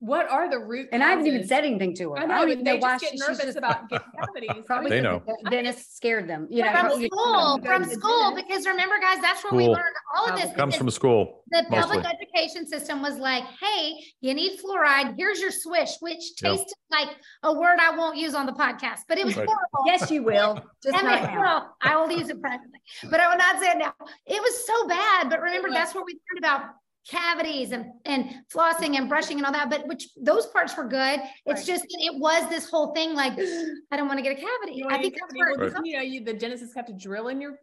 [0.00, 0.88] What are the root?
[0.92, 2.18] And I haven't even said anything to her.
[2.18, 4.64] I know, I don't even know why get nervous just, about getting cavities.
[4.64, 5.22] Probably they know.
[5.26, 6.46] The dentist scared them.
[6.48, 10.40] You know, from school, from school, because remember, guys, that's where we learned all of
[10.40, 10.56] this.
[10.56, 11.44] Comes from school.
[11.50, 11.98] The mostly.
[11.98, 15.16] public education system was like, "Hey, you need fluoride.
[15.18, 17.06] Here's your swish," which tasted yep.
[17.06, 19.46] like a word I won't use on the podcast, but it was right.
[19.46, 19.84] horrible.
[19.84, 20.64] Yes, you will.
[20.82, 21.40] Just and not now.
[21.40, 23.92] Well, I will use it privately, but I will not say it now.
[24.26, 25.28] It was so bad.
[25.28, 26.70] But remember, that's where we learned about
[27.10, 31.20] cavities and, and flossing and brushing and all that, but which those parts were good.
[31.46, 31.66] It's right.
[31.66, 33.32] just it was this whole thing like
[33.90, 34.84] I don't want to get a cavity.
[34.88, 35.84] I think that's where right.
[35.84, 37.56] you know you the dentist have to drill in your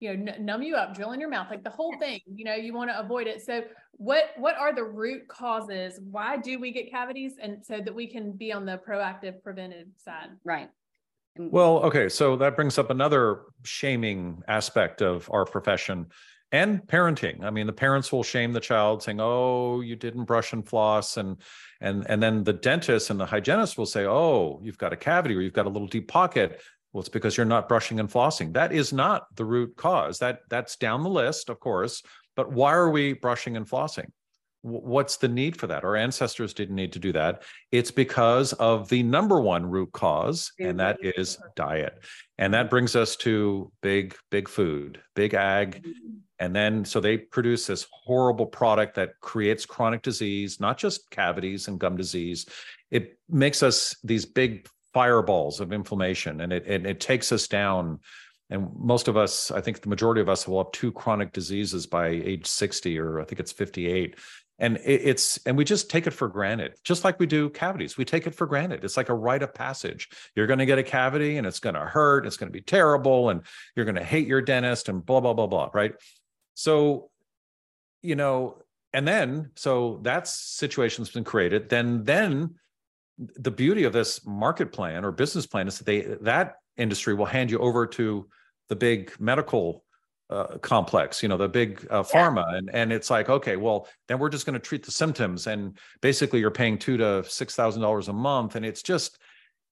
[0.00, 2.20] you know numb you up, drill in your mouth, like the whole thing.
[2.26, 3.44] You know you want to avoid it.
[3.44, 3.62] So
[3.92, 6.00] what what are the root causes?
[6.10, 7.34] Why do we get cavities?
[7.40, 10.30] And so that we can be on the proactive preventive side.
[10.44, 10.70] Right.
[11.36, 16.06] Well, okay, so that brings up another shaming aspect of our profession
[16.54, 17.42] and parenting.
[17.42, 21.16] I mean the parents will shame the child saying oh you didn't brush and floss
[21.16, 21.36] and
[21.80, 25.34] and and then the dentist and the hygienist will say oh you've got a cavity
[25.34, 26.60] or you've got a little deep pocket.
[26.92, 28.52] Well it's because you're not brushing and flossing.
[28.52, 30.20] That is not the root cause.
[30.20, 32.02] That that's down the list of course
[32.36, 34.10] but why are we brushing and flossing
[34.64, 35.84] what's the need for that?
[35.84, 37.42] Our ancestors didn't need to do that.
[37.70, 42.02] It's because of the number one root cause, and that is diet.
[42.38, 45.82] And that brings us to big, big food, big ag.
[45.82, 46.16] Mm-hmm.
[46.38, 51.68] And then, so they produce this horrible product that creates chronic disease, not just cavities
[51.68, 52.46] and gum disease.
[52.90, 57.98] It makes us these big fireballs of inflammation and it, and it takes us down
[58.50, 61.84] and most of us i think the majority of us will have two chronic diseases
[61.86, 64.16] by age 60 or i think it's 58
[64.58, 67.96] and it's and we just take it for granted just like we do cavities.
[67.96, 68.84] We take it for granted.
[68.84, 70.08] It's like a rite of passage.
[70.36, 72.62] You're going to get a cavity and it's going to hurt it's going to be
[72.62, 73.42] terrible and
[73.74, 75.94] you're going to hate your dentist and blah blah blah blah right?
[76.54, 77.10] So
[78.02, 78.58] you know
[78.92, 81.68] and then so that situation's been created.
[81.68, 82.54] Then then
[83.18, 87.26] the beauty of this market plan or business plan is that they that industry will
[87.26, 88.28] hand you over to
[88.68, 89.83] the big medical
[90.30, 92.58] uh, complex, you know, the big uh, pharma, yeah.
[92.58, 95.78] and and it's like, okay, well, then we're just going to treat the symptoms, and
[96.00, 99.18] basically you're paying two to six thousand dollars a month, and it's just,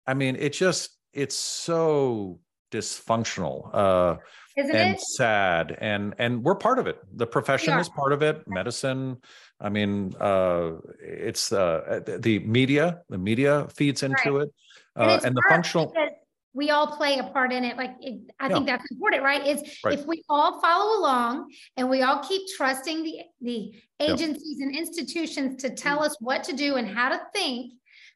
[0.07, 2.39] I mean, it just it's so
[2.71, 4.17] dysfunctional uh,
[4.57, 5.01] Isn't and it?
[5.01, 6.99] sad, and and we're part of it.
[7.17, 8.47] The profession is part of it.
[8.47, 9.19] Medicine.
[9.61, 13.03] I mean, uh, it's uh, the media.
[13.09, 14.43] The media feeds into right.
[14.43, 14.55] it,
[14.97, 15.87] and, uh, and the functional.
[15.87, 16.19] Because-
[16.55, 17.77] we all play a part in it.
[17.77, 18.55] Like it, I yeah.
[18.55, 19.47] think that's important, right?
[19.47, 19.99] Is right.
[19.99, 24.67] if we all follow along and we all keep trusting the the agencies yeah.
[24.67, 27.73] and institutions to tell us what to do and how to think,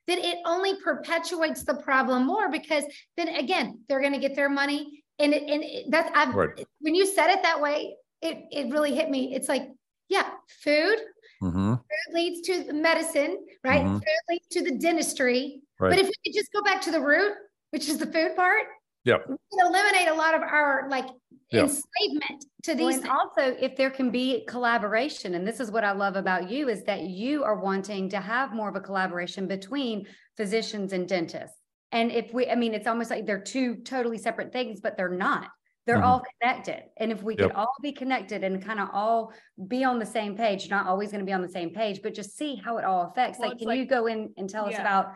[0.07, 2.85] then it only perpetuates the problem more because
[3.16, 6.66] then again they're going to get their money and it, and it, that's I've, right.
[6.81, 9.35] when you said it that way, it it really hit me.
[9.35, 9.68] It's like
[10.09, 10.29] yeah,
[10.62, 10.99] food.
[11.42, 11.75] Mm-hmm.
[11.75, 13.83] Food leads to medicine, right?
[13.83, 13.96] Mm-hmm.
[13.96, 15.61] Food leads to the dentistry.
[15.79, 15.90] Right.
[15.90, 17.33] But if we could just go back to the root,
[17.76, 18.62] which is the food part.
[19.04, 19.18] Yeah.
[19.28, 21.04] We can eliminate a lot of our like
[21.50, 21.64] yep.
[21.64, 23.02] enslavement to these.
[23.02, 26.70] Well, also, if there can be collaboration, and this is what I love about you,
[26.70, 30.06] is that you are wanting to have more of a collaboration between
[30.38, 31.58] physicians and dentists.
[31.92, 35.10] And if we, I mean, it's almost like they're two totally separate things, but they're
[35.10, 35.50] not.
[35.84, 36.04] They're mm-hmm.
[36.04, 36.84] all connected.
[36.96, 37.50] And if we yep.
[37.50, 39.34] could all be connected and kind of all
[39.68, 42.14] be on the same page, not always going to be on the same page, but
[42.14, 43.38] just see how it all affects.
[43.38, 44.76] Well, like, can like, you go in and tell yeah.
[44.76, 45.12] us about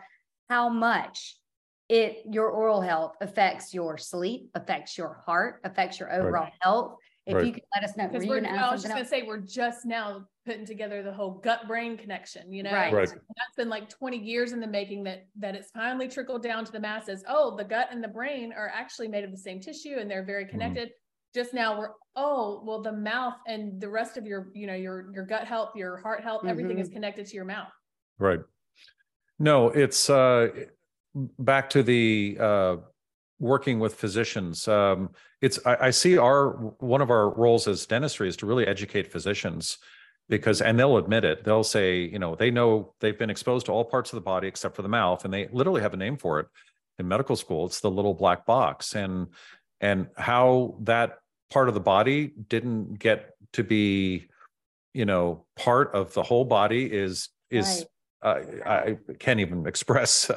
[0.47, 1.37] how much
[1.91, 6.53] it your oral health affects your sleep, affects your heart, affects your overall right.
[6.61, 6.95] health.
[7.27, 7.45] If right.
[7.45, 10.25] you could let us know, because we're, I was just gonna say we're just now
[10.45, 12.51] putting together the whole gut brain connection.
[12.51, 12.93] You know, right.
[12.93, 13.09] right.
[13.09, 15.03] That's been like 20 years in the making.
[15.03, 17.25] That that it's finally trickled down to the masses.
[17.27, 20.23] Oh, the gut and the brain are actually made of the same tissue, and they're
[20.23, 20.51] very mm-hmm.
[20.51, 20.89] connected.
[20.89, 21.35] Mm.
[21.35, 25.11] Just now, we're oh well, the mouth and the rest of your you know your
[25.13, 26.49] your gut health, your heart health, mm-hmm.
[26.49, 27.69] everything is connected to your mouth.
[28.17, 28.39] Right.
[29.39, 30.47] No, it's uh
[31.15, 32.75] back to the uh,
[33.39, 34.67] working with physicians.
[34.67, 35.09] Um,
[35.41, 39.11] it's I, I, see our one of our roles as dentistry is to really educate
[39.11, 39.79] physicians
[40.29, 41.43] because and they'll admit it.
[41.43, 44.47] They'll say you know they know they've been exposed to all parts of the body
[44.47, 46.47] except for the mouth, and they literally have a name for it
[46.99, 47.65] in medical school.
[47.65, 49.27] It's the little black box, and
[49.81, 51.17] and how that
[51.49, 54.27] part of the body didn't get to be
[54.93, 57.85] you know part of the whole body is is
[58.23, 58.47] right.
[58.65, 60.29] uh, I can't even express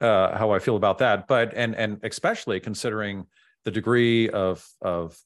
[0.00, 1.26] uh, how I feel about that.
[1.26, 3.26] But and and especially considering
[3.64, 5.18] the degree of of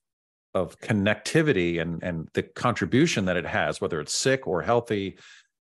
[0.55, 5.19] of connectivity and and the contribution that it has, whether it's sick or healthy,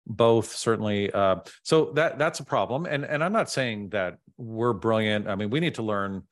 [0.07, 1.11] both certainly.
[1.11, 2.85] Uh, so that that's a problem.
[2.85, 5.27] And and I'm not saying that we're brilliant.
[5.27, 6.23] I mean, we need to learn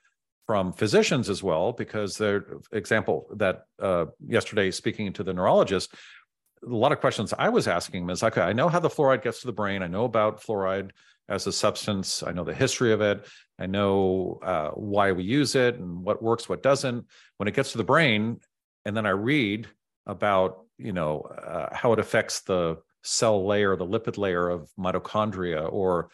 [0.48, 5.94] from physicians as well because the example that uh, yesterday speaking to the neurologist
[6.66, 9.22] a lot of questions i was asking him is okay i know how the fluoride
[9.22, 10.90] gets to the brain i know about fluoride
[11.30, 12.24] as a substance.
[12.24, 13.28] I know the history of it.
[13.60, 17.06] I know uh, why we use it and what works, what doesn't.
[17.38, 18.40] When it gets to the brain,
[18.86, 19.68] and then I read
[20.06, 25.72] about you know uh, how it affects the cell layer, the lipid layer of mitochondria,
[25.72, 26.10] or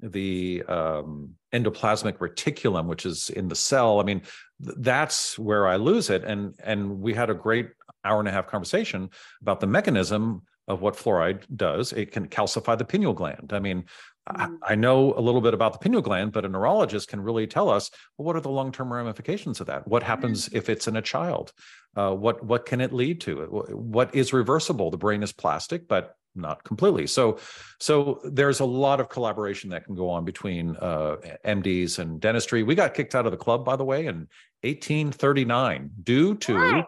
[0.00, 4.00] the um, endoplasmic reticulum, which is in the cell.
[4.00, 4.22] I mean,
[4.62, 6.24] th- that's where I lose it.
[6.24, 7.70] And and we had a great
[8.04, 9.10] hour and a half conversation
[9.42, 11.92] about the mechanism of what fluoride does.
[11.92, 13.52] It can calcify the pineal gland.
[13.52, 13.84] I mean,
[14.28, 14.58] Mm.
[14.62, 17.68] I, know a little bit about the pineal gland, but a neurologist can really tell
[17.68, 19.86] us well, what are the long-term ramifications of that?
[19.86, 20.56] What happens mm-hmm.
[20.56, 21.52] if it's in a child?
[21.94, 23.36] Uh, what what can it lead to?
[23.70, 24.90] What is reversible?
[24.90, 27.06] The brain is plastic, but not completely.
[27.06, 27.38] So,
[27.80, 32.62] so there's a lot of collaboration that can go on between uh, MDs and dentistry.
[32.62, 34.28] We got kicked out of the club, by the way, in
[34.62, 36.84] 1839 due to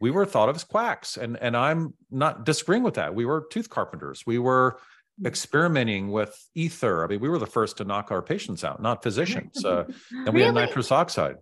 [0.00, 3.14] we were thought of as quacks, and and I'm not disagreeing with that.
[3.14, 4.24] We were tooth carpenters.
[4.26, 4.78] We were
[5.24, 7.04] experimenting with ether.
[7.04, 9.64] I mean, we were the first to knock our patients out, not physicians.
[9.64, 10.44] Uh, and we really?
[10.46, 11.36] had nitrous oxide.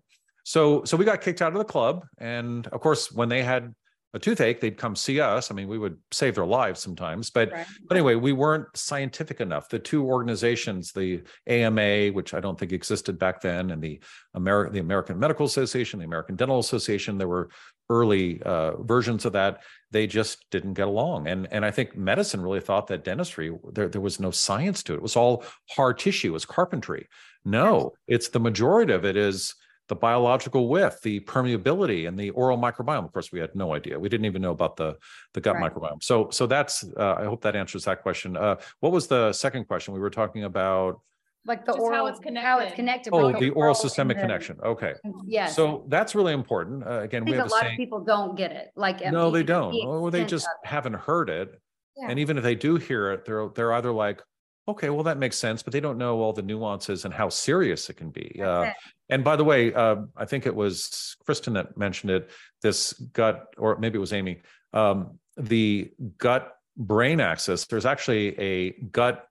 [0.44, 2.06] So, so we got kicked out of the club.
[2.18, 3.74] And of course, when they had
[4.14, 5.50] a toothache, they'd come see us.
[5.50, 7.66] I mean, we would save their lives sometimes, but Right.
[7.86, 9.68] but anyway, we weren't scientific enough.
[9.68, 14.00] The two organizations, the AMA, which I don't think existed back then, and the
[14.34, 17.50] American the American Medical Association, the American Dental Association, there were
[17.90, 19.62] early uh, versions of that.
[19.90, 23.88] They just didn't get along, and and I think medicine really thought that dentistry there
[23.88, 24.96] there was no science to it.
[24.96, 27.08] It was all hard tissue, it was carpentry.
[27.44, 29.54] No, it's the majority of it is
[29.88, 33.04] the biological width, the permeability, and the oral microbiome.
[33.06, 33.98] Of course, we had no idea.
[33.98, 34.96] We didn't even know about the
[35.34, 35.72] the gut Right.
[35.72, 36.02] microbiome.
[36.02, 38.36] So so that's uh, I hope that answers that question.
[38.36, 39.94] Uh, what was the second question?
[39.94, 41.00] We were talking about
[41.46, 43.10] Like the Just how oral, it's how it's connected.
[43.10, 43.14] connected.
[43.14, 44.58] oh the oral systemic the- connection.
[44.62, 44.94] Okay,
[45.26, 45.56] Yes.
[45.56, 46.86] so that's really important.
[46.86, 48.68] Uh, again, I we think a have a lot of people don't get it.
[48.76, 49.00] Like.
[49.10, 51.48] No, mean, they don't, or they just haven't heard it.
[51.96, 52.10] Yeah.
[52.10, 54.22] And even if they do hear it, they're they're either like,
[54.68, 57.88] okay, well that makes sense, but they don't know all the nuances and how serious
[57.90, 58.40] it can be.
[58.42, 58.70] Uh,
[59.08, 62.30] and by the way, uh, I think it was Kristen that mentioned it.
[62.62, 64.42] This gut, or maybe it was Amy,
[64.72, 67.66] um, the gut brain axis.
[67.66, 69.26] There's actually a gut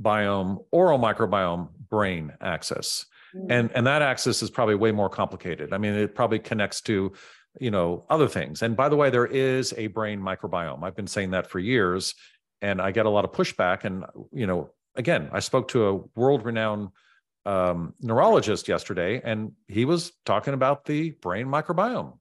[0.00, 3.46] biome, oral microbiome brain axis Mm.
[3.50, 7.12] and and that axis is probably way more complicated i mean it probably connects to
[7.60, 11.06] you know other things and by the way there is a brain microbiome i've been
[11.06, 12.14] saying that for years
[12.62, 15.94] and i get a lot of pushback and you know again i spoke to a
[16.18, 16.88] world renowned
[17.44, 22.18] um, neurologist yesterday and he was talking about the brain microbiome.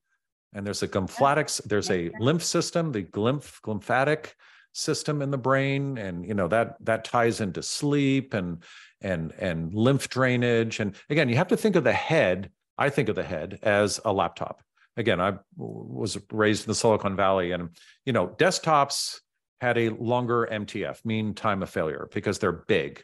[0.54, 4.34] And there's a glymphatic there's a lymph system the glymph glymphatic
[4.74, 8.64] system in the brain and you know that that ties into sleep and
[9.00, 10.80] and and lymph drainage.
[10.80, 14.00] And again you have to think of the head i think of the head as
[14.04, 14.62] a laptop.
[14.98, 17.70] Again i was raised in the silicon valley and
[18.06, 19.20] you know desktops
[19.62, 23.04] had a longer mtf mean time of failure because they're big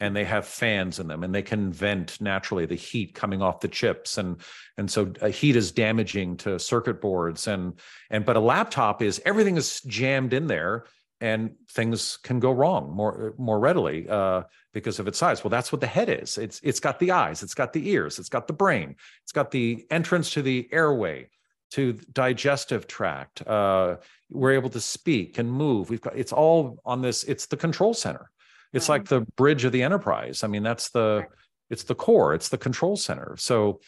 [0.00, 3.60] and they have fans in them and they can vent naturally the heat coming off
[3.60, 4.40] the chips and
[4.76, 7.78] and so uh, heat is damaging to circuit boards and
[8.10, 10.84] and but a laptop is everything is jammed in there
[11.22, 14.42] and things can go wrong more more readily uh,
[14.72, 15.44] because of its size.
[15.44, 16.36] Well, that's what the head is.
[16.36, 19.52] It's it's got the eyes, it's got the ears, it's got the brain, it's got
[19.52, 21.30] the entrance to the airway,
[21.72, 23.46] to digestive tract.
[23.46, 23.96] Uh,
[24.32, 25.90] we're able to speak and move.
[25.90, 27.24] We've got it's all on this.
[27.24, 28.30] It's the control center.
[28.72, 28.94] It's Right.
[28.96, 29.24] like mm-hmm.
[29.24, 30.42] the bridge of the enterprise.
[30.44, 31.28] I mean, that's the Right.
[31.70, 32.34] it's the core.
[32.34, 33.36] It's the control center.
[33.38, 33.80] So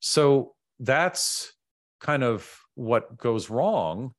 [0.00, 1.52] so that's
[2.00, 4.14] kind of what goes wrong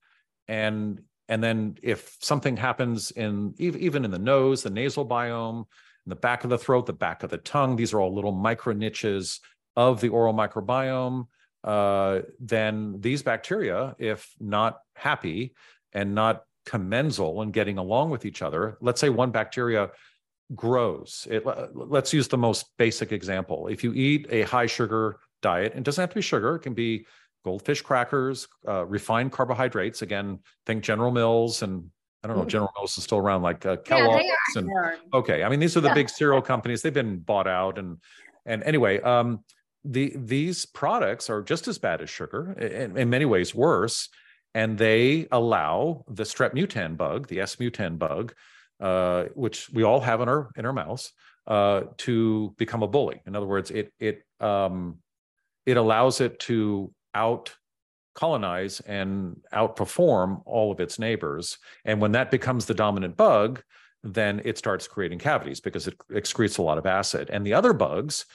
[0.47, 5.59] and and then if something happens in ev- even in the nose the nasal biome
[6.05, 8.31] in the back of the throat the back of the tongue these are all little
[8.31, 9.39] micro niches
[9.75, 11.27] of the oral microbiome
[11.73, 12.21] uh,
[12.53, 12.75] then
[13.07, 15.39] these bacteria if not happy
[15.93, 18.77] and not commensal and getting along with each other.
[18.87, 19.83] Let's say one bacteria
[20.55, 21.27] grows.
[21.29, 21.41] It,
[21.95, 23.59] let's use the most basic example.
[23.67, 25.03] If you eat a high sugar
[25.41, 27.05] diet it doesn't have to be sugar it can be
[27.45, 30.01] goldfish crackers uh, refined carbohydrates.
[30.01, 31.73] Again think general mills and
[32.23, 34.69] i don't know if general mills is still around like uh, Yeah, kellogg's they and
[35.13, 36.01] okay i mean these are the Yeah.
[36.01, 36.81] big cereal companies.
[36.81, 37.89] They've been bought out and
[38.51, 39.27] and anyway um
[39.83, 44.09] the these products are just as bad as sugar in, in many ways worse
[44.53, 48.33] and they allow the strep mutan bug the s mutan bug
[48.79, 51.11] uh, which we all have in our in our mouths
[51.47, 53.21] uh, to become a bully.
[53.25, 54.97] In other words it it um
[55.65, 57.55] it allows it to out
[58.13, 63.61] colonize and outperform all of its neighbors and when that becomes the dominant bug
[64.03, 67.29] then it starts creating cavities because it excretes a lot of acid.
[67.31, 68.25] And the other bugs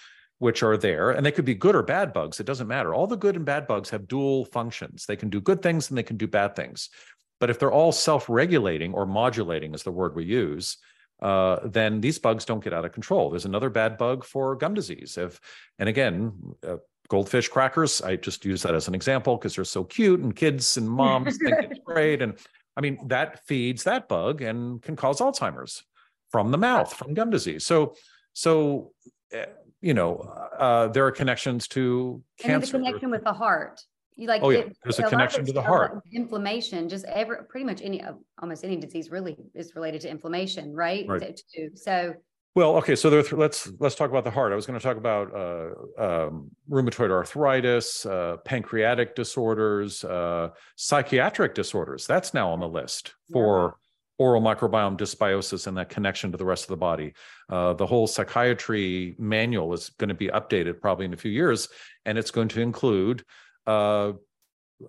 [0.43, 2.93] which are there and they could be good or bad bugs it doesn't matter.
[2.93, 5.07] All the good and bad bugs have dual functions.
[5.07, 6.90] They can do good things and they can do bad things.
[7.38, 10.78] But if they're all self-regulating or modulating is the word we use
[11.22, 13.30] uh, then these bugs don't get out of control.
[13.30, 15.16] There's another bad bug for gum disease.
[15.16, 15.40] If
[15.78, 16.32] and again
[16.66, 16.78] uh,
[17.09, 20.78] goldfish crackers i just use that as an example because they're so cute and kids
[20.78, 22.20] and moms think it's great.
[22.20, 22.34] And
[22.76, 25.84] i mean that feeds that bug and can cause alzheimer's
[26.32, 27.64] from the mouth from gum disease.
[27.64, 27.95] So
[28.32, 28.93] so
[29.32, 29.47] uh,
[29.83, 30.16] you know
[30.59, 33.80] uh, there are connections to And then the connection with the heart.
[34.14, 34.43] You like.
[34.43, 34.61] Oh, yeah.
[34.61, 36.03] it- There's a lot connection to the heart.
[36.12, 38.12] Inflammation, just every, pretty much any, uh,
[38.43, 41.07] almost any disease really is related to inflammation, right?
[41.09, 41.41] Right.
[41.55, 42.14] To- So,
[42.55, 44.53] Well, okay, so there, th- let's let's talk about the heart.
[44.53, 45.70] I was going to talk about uh,
[46.07, 52.07] um, rheumatoid arthritis, uh, pancreatic disorders, uh, psychiatric disorders.
[52.07, 53.76] That's now on the list for
[54.18, 57.14] oral microbiome dysbiosis and that connection to the rest of the body.
[57.48, 61.68] Uh, the whole psychiatry manual is going to be updated probably in a few years,
[62.04, 63.24] and it's going to include,
[63.66, 64.12] uh,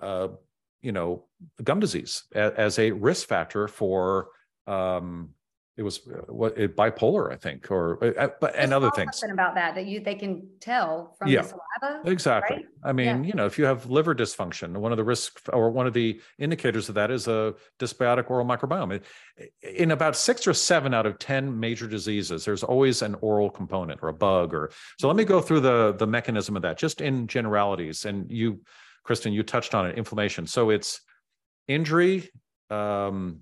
[0.02, 0.28] uh,
[0.82, 1.26] you know,
[1.64, 4.30] gum disease a- as a risk factor for
[4.68, 5.30] um,
[5.76, 9.24] it was uh, what it, bipolar, I think, or uh, uh, but and other things.
[9.24, 11.42] About that, that you, they can tell from Yeah.
[11.42, 11.48] the
[11.82, 12.10] saliva.
[12.12, 12.58] Exactly.
[12.58, 12.66] right?
[12.84, 15.88] I mean, you know, if you have liver dysfunction, one of the risk or one
[15.88, 19.02] of the indicators of that is a dysbiotic oral microbiome.
[19.64, 24.00] In about six or seven out of 10 major diseases, there's always an oral component
[24.04, 24.70] or a bug or
[25.00, 28.06] so let me go through the the mechanism of that just in generalities.
[28.06, 28.62] And you,
[29.04, 30.46] Kristen, you touched on it, inflammation.
[30.46, 31.02] So it's
[31.68, 32.30] injury,
[32.70, 33.40] um,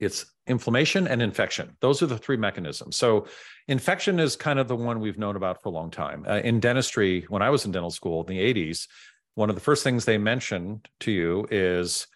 [0.00, 1.76] it's inflammation and infection.
[1.80, 2.96] Those are the three mechanisms.
[2.96, 3.26] So
[3.68, 6.24] infection is kind of the one we've known about for a long time.
[6.26, 8.88] Uh, in dentistry, when I was in dental school in the 80s,
[9.34, 12.06] one of the first things they mentioned to you is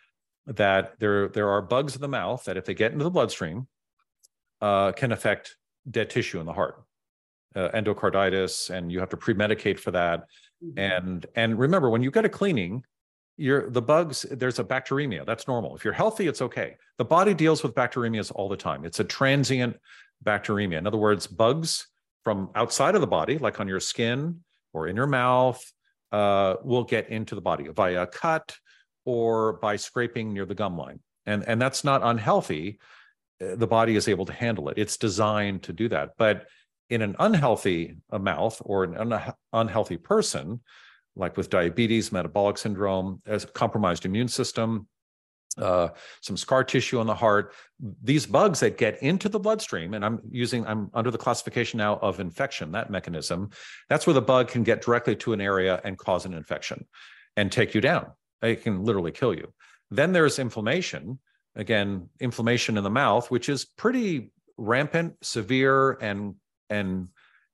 [0.46, 3.66] that there there are bugs in the mouth that if they get into the bloodstream
[4.60, 5.56] uh, can affect
[5.90, 6.82] dead tissue in the heart
[7.54, 10.24] uh, endocarditis and you have to pre-medicate for that
[10.76, 12.84] and and remember when you get a cleaning
[13.36, 15.74] you're the bugs there's a bacteremia that's normal.
[15.74, 16.76] If you're healthy it's okay.
[16.98, 18.84] The body deals with bacteremias all the time.
[18.84, 19.76] It's a transient
[20.24, 20.78] bacteremia.
[20.78, 21.86] In other words bugs
[22.22, 24.40] from outside of the body like on your skin
[24.72, 25.62] or in your mouth
[26.12, 28.56] uh, will get into the body via a cut
[29.04, 31.00] or by scraping near the gum line.
[31.26, 32.78] And and that's not unhealthy.
[33.42, 34.78] Uh, the body is able to handle it.
[34.78, 36.10] It's designed to do that.
[36.18, 36.46] But
[36.90, 40.60] in an unhealthy mouth or an un- unhealthy person
[41.16, 44.88] like with diabetes, metabolic syndrome, as compromised immune system,
[45.58, 45.88] uh,
[46.20, 47.54] some scar tissue on the heart.
[48.02, 51.96] These bugs that get into the bloodstream, and I'm using, I'm under the classification now
[51.96, 53.50] of infection, that mechanism.
[53.88, 56.86] That's where the bug can get directly to an area and cause an infection
[57.36, 58.06] and take you down.
[58.42, 59.52] It can literally kill you.
[59.90, 61.18] Then there's inflammation.
[61.56, 66.34] Again, inflammation in the mouth, which is pretty rampant, severe, and
[66.70, 67.08] and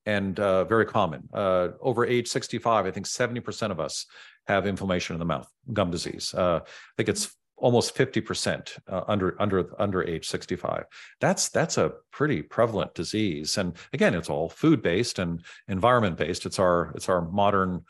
[0.07, 1.28] and uh, very common.
[1.32, 4.07] Uh, over age 65, I think 70% of us
[4.46, 6.34] have inflammation in the mouth, gum disease.
[6.34, 10.84] Uh, I think it's almost 50% uh, under under under age 65.
[11.20, 13.59] That's that's a pretty prevalent disease.
[13.59, 16.46] And again, it's all food based and environment based.
[16.46, 17.84] It's our it's our modern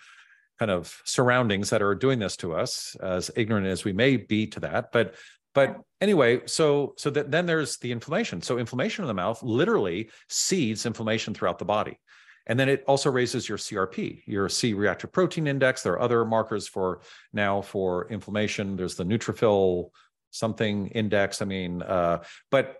[0.59, 4.47] kind of surroundings that are doing this to us, as ignorant as we may be
[4.49, 4.93] to that.
[4.93, 5.15] But
[5.55, 8.43] but anyway, so so that then there's the inflammation.
[8.43, 11.99] So inflammation in the mouth literally seeds inflammation throughout the body.
[12.47, 15.83] And then it also raises your CRP, your C reactive protein index.
[15.83, 17.01] There are other markers for
[17.33, 18.77] now for inflammation.
[18.77, 19.91] There's the neutrophil
[20.31, 21.43] something index.
[21.43, 22.80] I mean, uh, but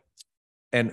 [0.73, 0.93] and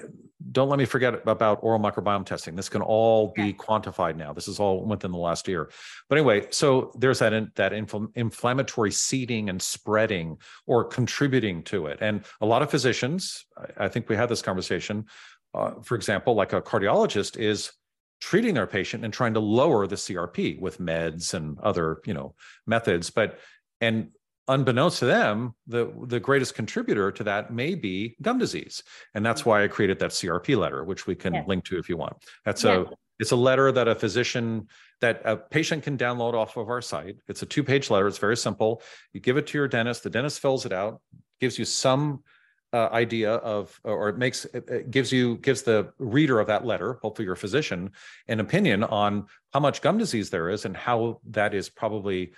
[0.51, 2.55] don't let me forget about oral microbiome testing.
[2.55, 4.33] This can all be quantified now.
[4.33, 5.69] This is all within the last year.
[6.09, 11.87] But anyway, so there's that in, that infl- inflammatory seeding and spreading or contributing to
[11.87, 11.97] it.
[12.01, 15.05] And a lot of physicians, I, I think we had this conversation.
[15.53, 17.71] Uh, for example, like a cardiologist is
[18.21, 22.35] treating their patient and trying to lower the CRP with meds and other, you know,
[22.65, 23.09] methods.
[23.09, 23.39] But
[23.81, 24.09] and
[24.47, 28.83] unbeknownst to them, the the greatest contributor to that may be gum disease,
[29.13, 31.43] and that's why I created that CRP letter, which we can Yeah.
[31.47, 32.15] link to if you want.
[32.45, 32.81] That's Yeah.
[32.81, 32.85] a
[33.19, 34.67] it's a letter that a physician
[35.01, 37.17] that a patient can download off of our site.
[37.27, 38.07] It's a two page letter.
[38.07, 38.81] It's very simple.
[39.13, 40.03] You give it to your dentist.
[40.03, 41.01] The dentist fills it out,
[41.39, 42.23] gives you some
[42.73, 46.99] uh, idea of, or it makes it gives you gives the reader of that letter,
[47.01, 47.91] hopefully your physician,
[48.27, 52.33] an opinion on how much gum disease there is and how that is probably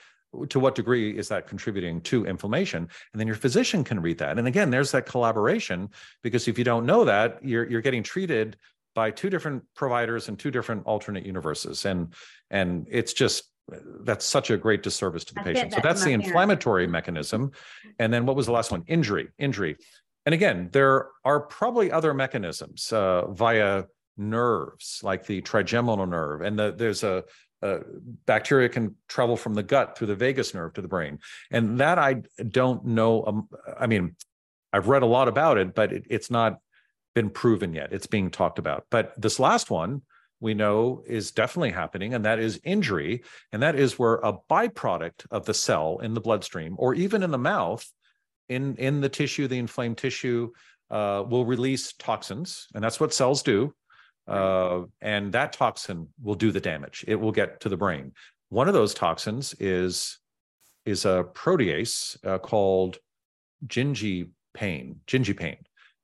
[0.50, 2.88] to what degree is that contributing to inflammation?
[3.14, 4.38] And then your physician can read that.
[4.38, 5.90] And again there's that collaboration
[6.22, 8.58] because if you don't know that you're you're getting treated
[8.96, 11.86] by two different providers and two different alternate universes.
[11.86, 12.14] And
[12.50, 13.44] and it's just
[14.02, 15.74] that's such a great disservice to the I patient.
[15.74, 16.28] So that's the parents.
[16.28, 17.52] inflammatory mechanism.
[18.00, 18.84] And then what was the last one?
[18.88, 19.78] Injury injury.
[20.26, 23.86] And again there are probably other mechanisms uh, via
[24.18, 26.42] nerves like the trigeminal nerve.
[26.42, 27.24] And the, there's a
[27.62, 27.80] uh,
[28.26, 31.20] bacteria can travel from the gut through the vagus nerve to the brain.
[31.52, 34.16] And that i don't know um, i mean
[34.72, 36.60] i've read a lot about it but it, it's not
[37.20, 37.92] been proven yet.
[37.92, 38.86] It's being talked about.
[38.90, 40.04] But this last one
[40.40, 43.24] we know is definitely happening and that is injury.
[43.52, 47.32] And that is where a byproduct of the cell in the bloodstream or even in
[47.32, 47.86] the mouth
[48.48, 50.52] in in the tissue the inflamed tissue
[50.90, 52.68] uh, will release toxins.
[52.74, 53.74] And that's what cells do
[54.30, 57.04] uh, and that toxin will do the damage.
[57.08, 58.14] It will get to the brain.
[58.50, 60.20] One of those toxins is
[60.86, 62.98] is a protease uh, called
[63.68, 64.96] gingipain.
[65.06, 65.58] Gingipain.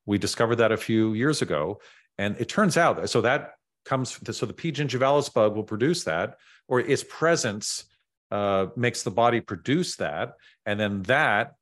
[0.04, 1.80] We discovered that a few years ago,
[2.18, 3.52] and it turns out so that
[3.84, 4.72] comes so the P.
[4.72, 6.36] gingivalis bug will produce that,
[6.68, 7.84] or its presence
[8.30, 10.34] uh, makes the body produce that,
[10.66, 11.54] and then that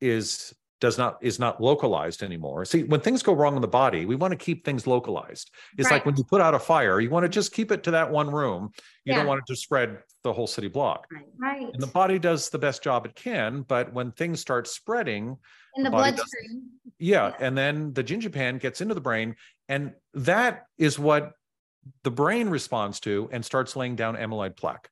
[0.00, 2.64] is does not is not localized anymore.
[2.64, 5.50] See, when things go wrong in the body, we want to keep things localized.
[5.78, 7.90] It's like when you put out a fire, you want to just keep it to
[7.92, 8.70] that one room.
[9.04, 9.18] You Yeah.
[9.18, 11.06] don't want it to spread the whole city block.
[11.38, 11.72] Right.
[11.72, 15.38] And the body does the best job it can, but when things start spreading,
[15.76, 16.62] In the body doesn't- bloodstream.
[16.98, 17.36] yeah, Yeah.
[17.46, 19.36] and then the gingipain gets into the brain,
[19.68, 21.32] and that is what
[22.02, 24.90] the brain responds to and starts laying down amyloid plaque,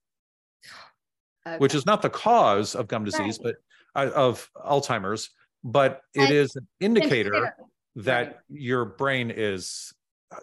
[1.59, 3.57] which is not the cause of gum disease, but
[3.97, 5.31] uh, of Alzheimer's,
[5.65, 7.57] but it is an indicator
[7.97, 9.95] that your brain is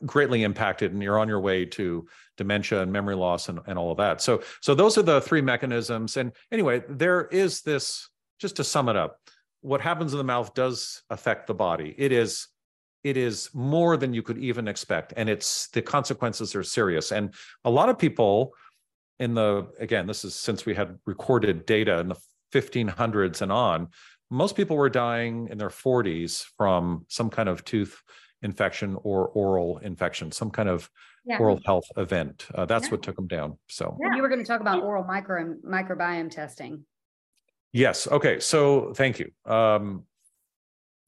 [0.05, 2.07] greatly impacted and you're on your way to
[2.37, 4.21] dementia and memory loss and, and all of that.
[4.21, 6.17] So so those are the three mechanisms.
[6.17, 8.09] And anyway, there is this,
[8.39, 9.19] just to sum it up,
[9.61, 11.93] what happens in the mouth does affect the body.
[11.97, 12.47] It is
[13.03, 15.13] it is more than you could even expect.
[15.17, 17.11] And it's the consequences are serious.
[17.11, 17.33] And
[17.65, 18.53] a lot of people
[19.19, 22.15] in the again, this is since we had recorded data in the
[22.53, 23.87] 1500s and on,
[24.31, 28.01] most people were dying in their 40s from some kind of tooth
[28.41, 30.89] infection or oral infection, some kind of
[31.25, 31.37] Yeah.
[31.37, 32.47] oral health event.
[32.55, 32.91] Uh, that's Yeah.
[32.91, 33.59] what took them down.
[33.67, 34.15] So, Yeah.
[34.15, 36.85] You were going to talk about oral micro microbiome testing.
[37.73, 38.07] yes.
[38.07, 38.39] Okay.
[38.39, 39.31] So, thank you.
[39.45, 40.05] Um,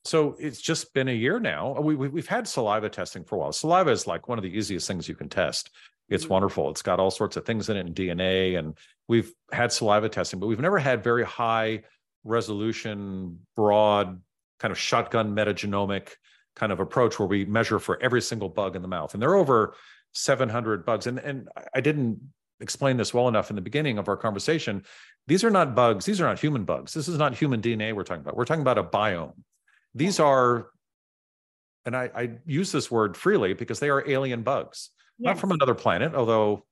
[0.06, 1.80] so it's just been a year now.
[1.80, 3.54] We, we we've had saliva testing for a while.
[3.54, 5.70] Saliva is like one of the easiest things you can test.
[6.10, 6.30] It's Mhm.
[6.30, 6.70] wonderful.
[6.70, 10.40] It's got all sorts of things in it and DNA, and we've had saliva testing,
[10.42, 11.84] but we've never had very high
[12.24, 14.22] resolution, broad
[14.60, 16.10] kind of shotgun metagenomic
[16.56, 19.14] kind of approach where we measure for every single bug in the mouth.
[19.14, 19.76] And there are over
[20.14, 21.08] 700 bugs.
[21.08, 22.20] And, and I didn't
[22.60, 24.84] explain this well enough in the beginning of our conversation.
[25.28, 26.06] These are not bugs.
[26.06, 26.94] These are not human bugs.
[26.94, 28.38] This is not human DNA we're talking about.
[28.38, 29.34] We're talking about a biome.
[29.96, 30.68] These are,
[31.86, 35.76] and I, I use this word freely because they are alien bugs, not from another
[35.76, 36.66] planet, although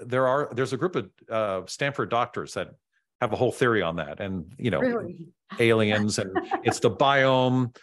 [0.00, 2.74] there are, there's a group of uh, Stanford doctors that
[3.22, 4.18] have a whole theory on that.
[4.20, 5.16] And, you know, Really?
[5.60, 6.30] aliens and
[6.64, 7.74] it's the biome.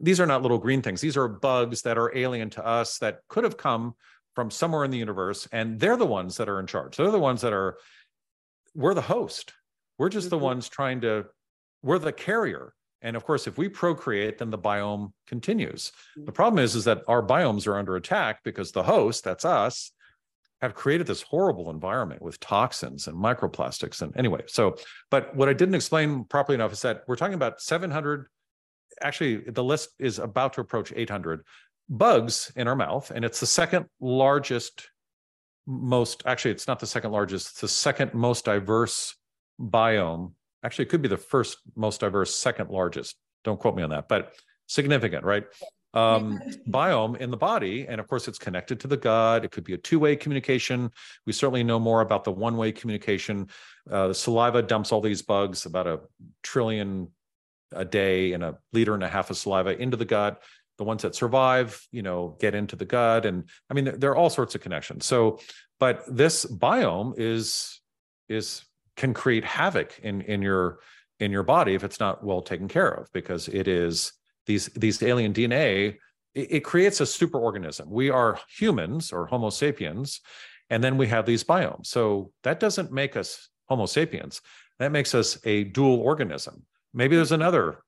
[0.00, 1.00] These are not little green things.
[1.00, 3.94] These are bugs that are alien to us that could have come
[4.34, 5.46] from somewhere in the universe.
[5.52, 6.96] And they're the ones that are in charge.
[6.96, 7.78] They're the ones that are,
[8.74, 9.52] we're the host.
[9.98, 10.42] We're just the Mhm.
[10.42, 11.26] ones trying to,
[11.82, 12.74] we're the carrier.
[13.02, 15.92] And of course, if we procreate, then the biome continues.
[16.16, 19.92] The problem is, is that our biomes are under attack because the host, that's us,
[20.60, 24.02] have created this horrible environment with toxins and microplastics.
[24.02, 24.76] And anyway, so,
[25.10, 28.26] but what I didn't explain properly enough is that we're talking about 700,
[29.00, 31.44] actually, the list is about to approach 800
[31.88, 33.10] bugs in our mouth.
[33.14, 34.90] And it's the second largest,
[35.66, 39.14] most, actually, it's not the second largest, it's the second most diverse
[39.60, 40.32] biome.
[40.64, 43.16] Actually, it could be the first most diverse, second largest.
[43.44, 44.32] Don't quote me on that, but
[44.66, 45.44] significant, right?
[45.94, 47.86] Um, biome in the body.
[47.88, 49.44] And of course, it's connected to the gut.
[49.44, 50.90] It could be a two way communication.
[51.26, 53.48] We certainly know more about the one way communication.
[53.90, 56.00] Uh, saliva dumps all these bugs, about a
[56.42, 57.08] trillion
[57.72, 60.42] a day and a liter and a half of saliva into the gut.
[60.78, 63.26] The ones that survive, you know, get into the gut.
[63.26, 65.06] And I mean, there, there are all sorts of connections.
[65.06, 65.40] So,
[65.80, 67.80] but this biome is,
[68.28, 68.64] is,
[68.96, 70.78] can create havoc in, in your,
[71.18, 74.12] in your body if it's not well taken care of because it is
[74.48, 75.98] these these alien DNA,
[76.34, 77.86] it, it creates a superorganism.
[77.86, 80.20] We are humans or Homo sapiens,
[80.70, 81.86] and then we have these biomes.
[81.86, 84.40] So that doesn't make us Homo sapiens.
[84.80, 86.64] That makes us a dual organism.
[86.94, 87.78] Maybe there's another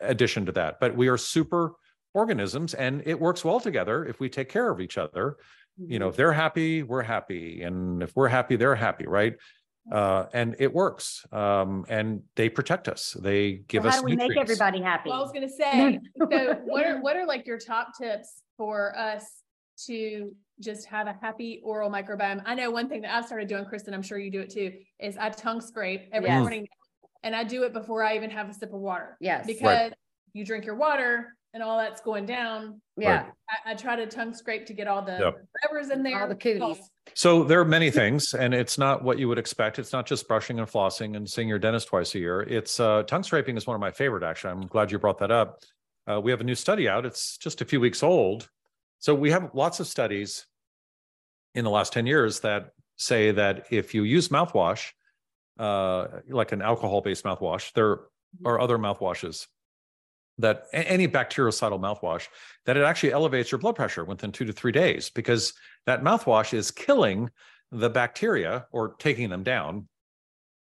[0.00, 1.74] addition to that, but we are super
[2.14, 5.36] organisms and it works well together if we take care of each other.
[5.76, 6.10] You know, mm-hmm.
[6.10, 7.62] if they're happy, we're happy.
[7.62, 9.36] And if we're happy, they're happy, right?
[9.90, 11.26] Uh, and it works.
[11.32, 13.16] Um, and they protect us.
[13.20, 15.10] They give So us how do we make everybody happy?
[15.10, 15.98] Well, I was gonna say,
[16.30, 19.42] so what are, what are like your top tips for us
[19.86, 22.42] to just have a happy oral microbiome?
[22.44, 24.72] I know one thing that I've started doing, Kristen, I'm sure you do it too,
[24.98, 26.40] is I tongue scrape every Yes.
[26.40, 26.68] morning.
[27.24, 29.16] And I do it before I even have a sip of water.
[29.20, 29.44] Yes.
[29.46, 29.92] Because
[30.34, 32.80] you drink your water and all that's going down.
[32.96, 33.26] Yeah.
[33.50, 35.46] I, I try to tongue scrape to get all the Yep.
[35.60, 36.22] whatever's in there.
[36.22, 36.78] All the cooties.
[37.14, 39.80] So there are many things, and it's not what you would expect.
[39.80, 42.42] It's not just brushing and flossing and seeing your dentist twice a year.
[42.42, 44.22] It's uh, tongue scraping is one of my favorite.
[44.22, 45.60] Actually, I'm glad you brought that up.
[46.08, 47.04] Uh, we have a new study out.
[47.04, 48.48] It's just a few weeks old.
[49.00, 50.46] So we have lots of studies
[51.56, 54.92] in the last ten years that say that if you use mouthwash,
[55.58, 57.98] uh, like an alcohol-based mouthwash, there
[58.44, 59.48] are other mouthwashes
[60.38, 62.28] that any bactericidal mouthwash
[62.66, 65.52] that it actually elevates your blood pressure within two to three days because
[65.86, 67.30] that mouthwash is killing
[67.72, 69.88] the bacteria or taking them down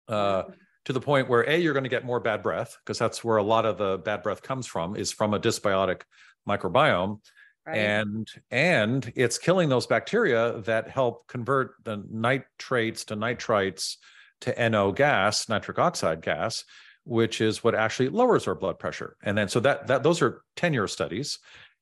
[0.08, 0.44] uh,
[0.84, 3.38] to the point where a you're going to get more bad breath because that's where
[3.38, 6.02] a lot of the bad breath comes from is from a dysbiotic
[6.48, 7.18] microbiome
[7.64, 7.78] Right.
[7.78, 13.98] and and it's killing those bacteria that help convert the nitrates to nitrites
[14.40, 16.64] to NO gas, nitric oxide gas,
[17.04, 19.16] which is what actually lowers our blood pressure.
[19.22, 21.38] And then so that that those are 10 year studies.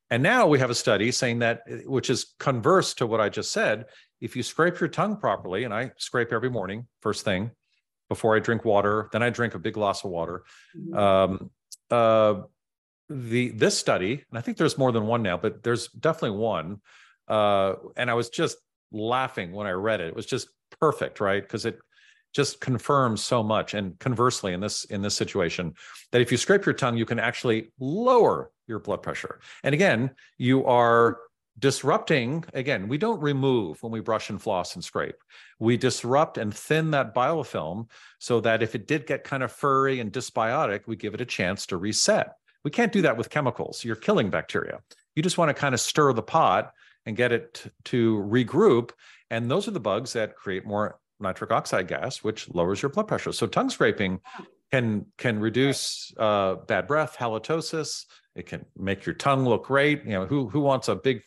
[0.09, 3.51] And now we have a study saying that, which is converse to what I just
[3.51, 3.85] said.
[4.19, 7.51] If you scrape your tongue properly, and I scrape every morning, first thing,
[8.09, 10.43] before I drink water, then I drink a big glass of water.
[10.77, 10.97] Mhm.
[10.97, 11.51] Um,
[11.89, 12.41] uh,
[13.09, 16.81] the this study, and I think there's more than one now, but there's definitely one.
[17.27, 18.57] Uh, and I was just
[18.91, 20.07] laughing when I read it.
[20.07, 20.49] It was just
[20.79, 21.41] perfect, right?
[21.41, 21.79] Because it
[22.33, 23.73] just confirms so much.
[23.73, 25.73] And conversely, in this in this situation,
[26.11, 29.39] that if you scrape your tongue, you can actually lower your blood pressure.
[29.63, 31.19] And again, you are
[31.59, 32.43] disrupting.
[32.53, 35.17] Again, we don't remove when we brush and floss and scrape.
[35.59, 39.99] We disrupt and thin that biofilm so that if it did get kind of furry
[39.99, 42.33] and dysbiotic, we give it a chance to reset.
[42.63, 43.83] We can't do that with chemicals.
[43.83, 44.79] You're killing bacteria.
[45.15, 46.73] You just want to kind of stir the pot
[47.05, 48.91] and get it to regroup.
[49.29, 53.07] And those are the bugs that create more nitric oxide gas, which lowers your blood
[53.07, 53.31] pressure.
[53.31, 54.19] So tongue scraping
[54.71, 58.05] can can reduce uh, bad breath, halitosis.
[58.35, 60.03] It can make your tongue look great.
[60.05, 61.21] You know, who who wants a big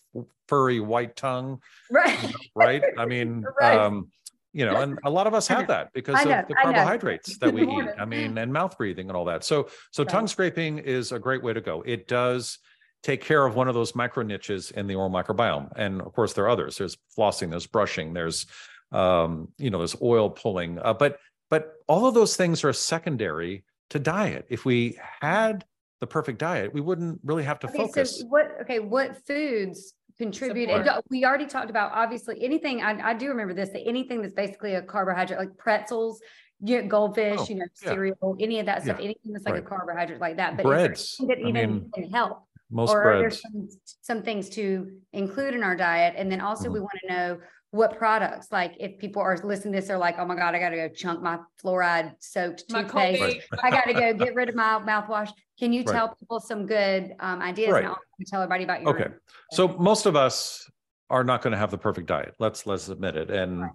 [0.48, 2.18] furry white tongue, Right.
[2.54, 2.82] right?
[2.98, 3.78] I mean, Right.
[3.78, 4.10] um,
[4.52, 7.62] you know, and a lot of us have that because of the carbohydrates that we
[7.78, 7.88] eat.
[7.98, 9.44] I mean, and mouth breathing and all that.
[9.44, 10.10] So so Right.
[10.10, 11.82] tongue scraping is a great way to go.
[11.82, 12.58] It does
[13.02, 15.70] take care of one of those micro niches in the oral microbiome.
[15.76, 16.78] And of course, there are others.
[16.78, 18.46] There's flossing, there's brushing, there's
[18.94, 20.78] um, you know, there's oil pulling.
[20.78, 21.18] Uh, but
[21.50, 24.46] but all of those things are secondary to diet.
[24.48, 25.64] If we had
[26.00, 28.20] the perfect diet, we wouldn't really have to Okay, focus.
[28.20, 30.70] so what, okay, what foods contribute?
[30.70, 34.34] and We already talked about, obviously, anything, I, I do remember this, that anything that's
[34.34, 36.20] basically a carbohydrate, like pretzels,
[36.60, 37.90] you know, goldfish, Oh, you know, yeah.
[37.90, 40.56] cereal, any of that stuff, Yeah, anything that's like a carbohydrate like that.
[40.56, 42.38] But Breads, That even mean, can help,
[42.70, 43.40] Most or breads.
[43.42, 43.68] some,
[44.00, 46.14] some things to include in our diet?
[46.16, 46.82] And then also we Mhm.
[46.82, 47.40] want to know
[47.74, 50.60] what products, like if people are listening to this, they're like, oh my God, I
[50.60, 53.18] gotta go chunk my fluoride soaked toothpaste.
[53.20, 53.42] Colgate.
[53.64, 55.32] I gotta go get rid of my mouthwash.
[55.58, 55.92] Can you Right.
[55.92, 57.82] tell people some good um ideas Right.
[57.82, 58.94] and also tell everybody about your?
[58.94, 59.12] Okay.
[59.50, 60.70] So most of us
[61.10, 62.34] are not going to have the perfect diet.
[62.38, 63.30] Let's let's admit it.
[63.30, 63.70] And Right.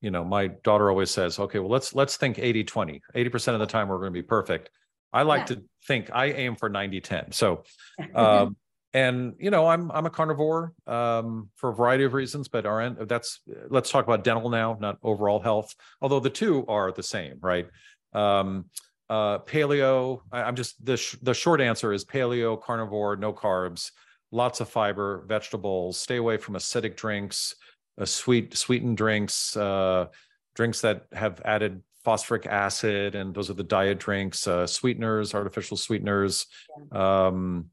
[0.00, 3.02] you know, my daughter always says, okay, well, let's let's think 80 20.
[3.16, 4.70] 80% of the time we're going to be perfect.
[5.12, 5.56] I like Yeah.
[5.56, 7.32] to think I aim for 90 10.
[7.32, 7.64] So
[8.14, 8.56] um
[8.92, 12.90] and you know, I'm I'm a carnivore um for a variety of reasons, but our
[13.06, 17.38] that's let's talk about dental now, not overall health, although the two are the same,
[17.40, 17.68] right?
[18.12, 18.66] Um
[19.08, 23.90] uh paleo, I, I'm just the sh- the short answer is paleo, carnivore, no carbs
[24.32, 27.54] lots of fiber, vegetables, stay away from acidic drinks,
[28.00, 30.06] uh, sweet sweetened drinks, uh,
[30.54, 35.76] drinks that have added phosphoric acid, and those are the diet drinks, uh, sweeteners, artificial
[35.76, 36.46] sweeteners.
[36.92, 37.66] Um,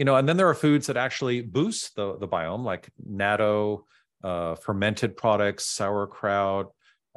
[0.00, 3.82] you know, and then there are foods that actually boost the the biome, like natto,
[4.24, 6.68] uh, fermented products, sauerkraut.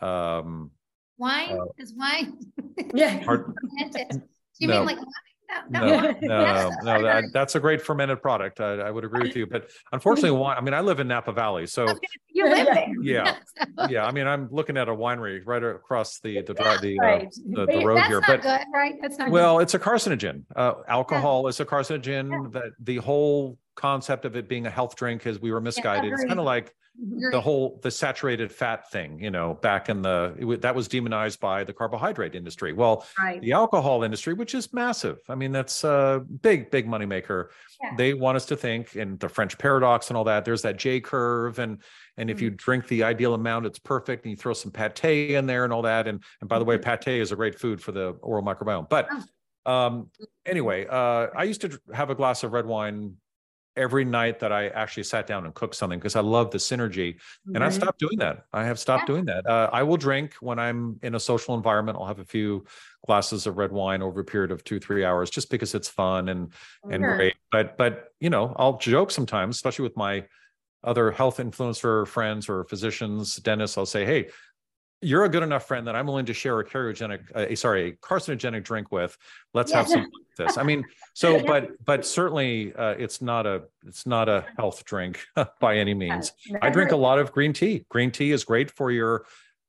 [0.02, 0.72] Um,
[1.18, 2.38] Wine Uh, is wine.
[2.94, 3.24] Yeah.
[3.24, 4.10] hard- fermented.
[4.20, 4.80] Do you No.
[4.84, 4.98] mean like?
[5.70, 6.14] no, No, no, no.
[6.22, 8.60] no, Yes, no, I that, that's a great fermented product.
[8.60, 10.58] I, I would agree with you, but unfortunately, wine.
[10.58, 11.88] I mean, I live in Napa Valley, so
[12.30, 12.74] You live Yeah.
[12.74, 12.94] there.
[13.02, 13.88] Yeah.
[13.90, 17.26] Yeah, I mean, I'm looking at a winery right across the the dri- the, uh,
[17.52, 18.96] the, the road That's here, not but good, right?
[19.02, 19.26] That's not.
[19.26, 19.34] good.
[19.34, 20.44] well, it's a carcinogen.
[20.56, 22.52] Uh, alcohol is a carcinogen.
[22.54, 26.12] That the whole concept of it being a health drink is we were misguided.
[26.14, 26.74] it's kind of like
[27.32, 29.20] the whole the saturated fat thing.
[29.20, 32.72] You know, back in the it that was demonized by the carbohydrate industry.
[32.74, 33.42] Well, Right.
[33.42, 35.18] the alcohol industry, which is massive.
[35.28, 37.48] I mean, that's a big, big moneymaker.
[37.82, 37.96] Yeah.
[37.98, 40.46] They want us to think, and the French paradox and all that.
[40.46, 41.82] There's that J curve, and
[42.18, 42.58] and if you Mm-hmm.
[42.58, 44.24] drink the ideal amount, it's perfect.
[44.26, 46.08] And you throw some pate in there and all that.
[46.08, 47.00] And and by the way, Mm-hmm.
[47.04, 48.88] pate is a great food for the oral microbiome.
[48.88, 49.10] But
[49.66, 49.72] Oh.
[49.74, 50.12] um,
[50.46, 53.16] anyway, uh, I used to have a glass of red wine
[53.76, 57.20] every night that I actually sat down and cooked something because I love the synergy.
[57.54, 58.46] And I stopped doing that.
[58.54, 59.14] I have stopped Yeah.
[59.16, 59.48] doing that.
[59.48, 61.98] Uh, I will drink when I'm in a social environment.
[62.00, 62.66] I'll have a few
[63.08, 66.30] glasses of red wine over a period of two, three hours, just because it's fun
[66.30, 66.54] and
[66.90, 67.36] and great.
[67.52, 70.26] But but you know, I'll joke sometimes, especially with my
[70.84, 73.78] other health influencer friends or physicians, dentists.
[73.78, 74.30] I'll say, hey.
[75.04, 77.92] You're a good enough friend that I'm willing to share a carcinogenic, uh, sorry, a
[77.94, 79.18] carcinogenic drink with.
[79.54, 80.58] Let's have some this.
[80.58, 80.84] I mean,
[81.14, 81.44] so, Yeah.
[81.46, 85.24] but, but certainly, uh, it's not a, it's not a health drink
[85.60, 86.32] by any means.
[86.62, 87.86] I drink a lot of green tea.
[87.90, 89.26] Green tea is great for your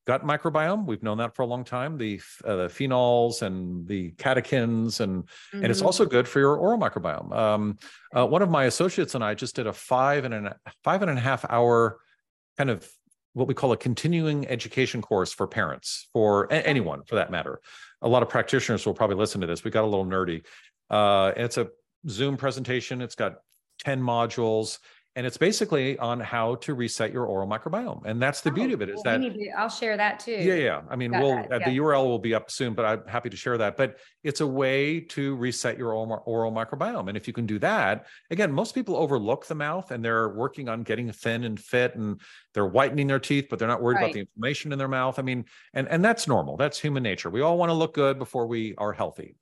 [0.07, 0.87] gut microbiome.
[0.87, 1.99] We've known that for a long time.
[1.99, 5.87] The, uh, the phenols and the catechins, and and it's Mhm.
[5.87, 7.35] also good for your oral microbiome.
[7.35, 7.79] Um,
[8.15, 11.11] uh, one of my associates and I just did a five and a five and
[11.11, 11.99] a half hour
[12.59, 12.87] kind of
[13.35, 17.61] what we call a continuing education course for parents, for a- anyone for that matter.
[18.03, 19.65] A lot of practitioners will probably listen to this.
[19.65, 20.45] We got a little nerdy.
[20.89, 21.69] Uh, it's a
[22.09, 23.01] Zoom presentation.
[23.01, 23.35] It's got
[23.81, 24.79] 10 modules
[25.17, 28.03] and it's basically on how to reset your oral microbiome.
[28.05, 30.33] And that's the Oh, beauty of it is well, that to- I'll share that too.
[30.33, 30.83] yeah, yeah.
[30.91, 31.77] I mean, Got we'll that, uh, the.
[31.79, 33.77] URL will be up soon, but I'm happy to share that.
[33.77, 37.59] But it's a way to reset your oral, oral microbiome, and if you can do
[37.61, 41.95] that, again, most people overlook the mouth and they're working on getting thin and fit,
[41.95, 42.21] and
[42.53, 45.19] they're whitening their teeth, but they're not worried about the inflammation in their mouth.
[45.19, 45.45] I mean,
[45.75, 46.57] and and that's normal.
[46.57, 47.31] That's human nature.
[47.31, 49.37] We all want to look good before we are healthy.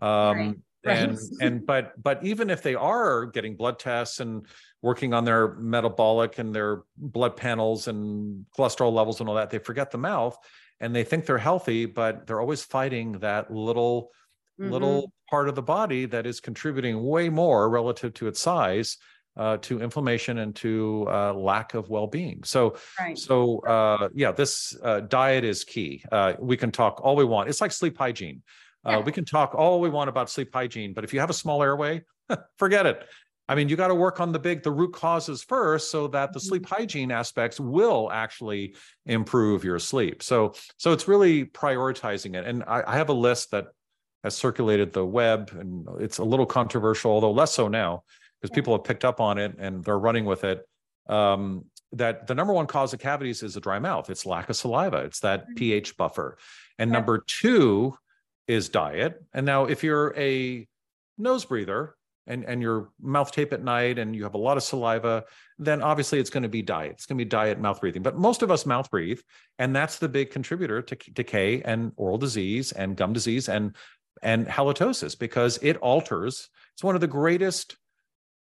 [0.00, 0.56] Um, Right.
[0.86, 4.46] And and but but even if they are getting blood tests and
[4.82, 9.58] working on their metabolic and their blood panels and cholesterol levels and all that they
[9.58, 10.36] forget the mouth
[10.80, 14.10] and they think they're healthy but they're always fighting that little
[14.58, 14.70] Mhm.
[14.70, 18.96] little part of the body that is contributing way more relative to its size
[19.36, 23.18] uh, to inflammation and to uh, lack of well-being so Right.
[23.18, 26.02] so uh, yeah, this uh, diet is key.
[26.10, 27.50] Uh, we can talk all we want.
[27.50, 28.42] It's like sleep hygiene.
[28.86, 31.34] Uh, We can talk all we want about sleep hygiene, but if you have a
[31.34, 32.02] small airway,
[32.58, 33.02] forget it.
[33.48, 36.32] I mean, you got to work on the big, the root causes first, so that
[36.32, 38.74] the sleep hygiene aspects will actually
[39.06, 40.22] improve your sleep.
[40.22, 42.44] So, so it's really prioritizing it.
[42.44, 43.66] And I, I have a list that
[44.24, 48.02] has circulated the web, and it's a little controversial, although less so now,
[48.40, 50.66] because people have picked up on it and they're running with it
[51.08, 54.10] um, that the number one cause of cavities is a dry mouth.
[54.10, 54.98] It's lack of saliva.
[55.04, 55.56] It's that Mhm.
[55.56, 56.36] pH buffer.
[56.78, 57.96] And number two
[58.48, 59.22] is diet.
[59.34, 60.66] And now, if you're a
[61.18, 64.62] nose breather and, and your mouth tape at night and you have a lot of
[64.62, 65.24] saliva,
[65.58, 66.92] then obviously it's going to be diet.
[66.92, 68.02] It's going to be diet mouth breathing.
[68.02, 69.20] But most of us mouth breathe.
[69.58, 73.74] And that's the big contributor to decay and oral disease and gum disease and
[74.22, 76.48] and halitosis because it alters.
[76.74, 77.76] It's one of the greatest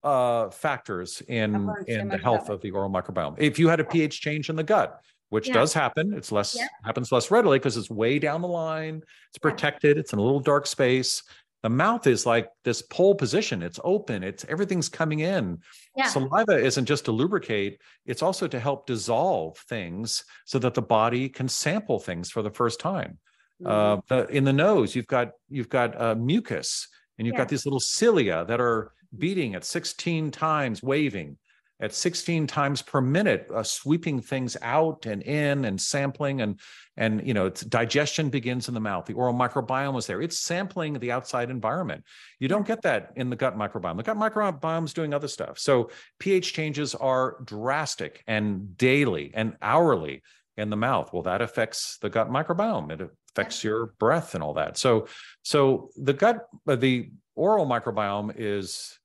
[0.04, 3.36] uh, factors in in the health of the oral microbiome.
[3.40, 5.54] If you had a pH change in the gut, which Yeah.
[5.56, 6.68] does happen, it's less Yeah.
[6.84, 8.98] happens less readily because it's way down the line.
[9.30, 9.50] It's Yeah.
[9.50, 9.98] protected.
[9.98, 11.24] It's in a little dark space.
[11.64, 13.64] The mouth is like this pole position.
[13.64, 14.24] It's open.
[14.24, 15.60] It's everything's coming in.
[16.08, 21.28] Saliva isn't just to lubricate; it's also to help dissolve things so that the body
[21.28, 23.18] can sample things for the first time.
[23.64, 23.68] Mhm.
[23.72, 27.66] Uh, the, in the nose, you've got you've got uh, mucus, and you've got these
[27.66, 31.38] little cilia that are beating at 16 times, waving
[31.82, 36.60] at 16 times per minute, uh, sweeping things out and in and sampling and
[36.98, 39.06] and you know it's digestion begins in the mouth.
[39.06, 40.22] The oral microbiome is there.
[40.22, 42.06] It's sampling the outside environment.
[42.40, 43.98] You don't get that in the gut microbiome.
[43.98, 45.60] The gut microbiome is doing other stuff.
[45.60, 50.22] So pH changes are drastic and daily and hourly
[50.58, 51.12] in the mouth.
[51.12, 52.92] Well, that affects the gut microbiome.
[52.92, 54.78] It affects your breath and all that.
[54.78, 55.08] So,
[55.44, 58.98] so the gut, uh, the oral microbiome is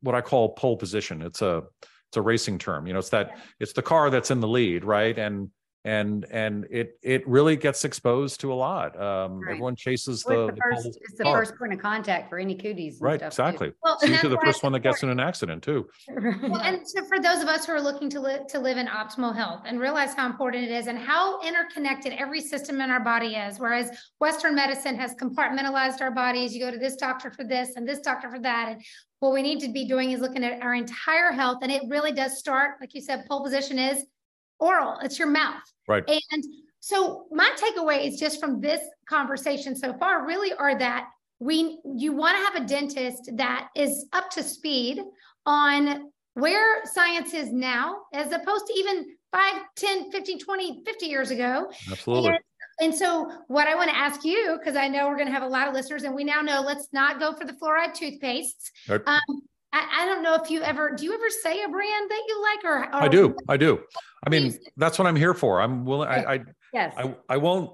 [0.00, 1.22] what I call pole position.
[1.22, 1.64] It's a
[2.08, 2.86] it's a racing term.
[2.86, 5.16] You know, it's that it's the car that's in the lead, right?
[5.18, 5.50] And
[5.84, 9.00] and and it it really gets exposed to a lot.
[9.00, 9.52] Um, Right.
[9.52, 11.38] Everyone chases Well, the, the first, it's the car.
[11.38, 12.94] first point of contact for any cooties.
[12.96, 13.42] and right, stuff, too.
[13.42, 13.72] exactly.
[13.82, 15.88] Well, usually that's the first one that gets in an accident too.
[16.42, 18.86] Well, and so for those of us who are looking to live to live in
[18.86, 23.00] optimal health and realize how important it is and how interconnected every system in our
[23.00, 26.54] body is, whereas Western medicine has compartmentalized our bodies.
[26.54, 28.68] You go to this doctor for this and this doctor for that.
[28.72, 28.82] And
[29.20, 31.58] what we need to be doing is looking at our entire health.
[31.62, 34.04] And it really does start, like you said, pole position is
[34.58, 34.98] oral.
[35.02, 35.62] It's your mouth.
[35.86, 36.04] Right.
[36.32, 36.44] And
[36.80, 41.08] so my takeaways just from this conversation so far really are that
[41.40, 45.00] we you want to have a dentist that is up to speed
[45.46, 51.30] on where science is now as opposed to even 5 10 15 20 50 years
[51.30, 52.30] ago Absolutely.
[52.30, 52.38] and,
[52.80, 55.42] and so what i want to ask you because i know we're going to have
[55.42, 58.70] a lot of listeners and we now know let's not go for the fluoride toothpastes
[58.88, 59.00] Right.
[59.06, 59.42] um,
[59.72, 62.42] I, I don't know if you ever do you ever say a brand that you
[62.42, 63.36] like or, or I do.
[63.48, 63.80] I do.
[64.26, 65.60] I mean, that's what I'm here for.
[65.60, 66.08] I'm willing.
[66.08, 66.40] I, I
[66.72, 66.94] Yes.
[66.96, 67.72] I I won't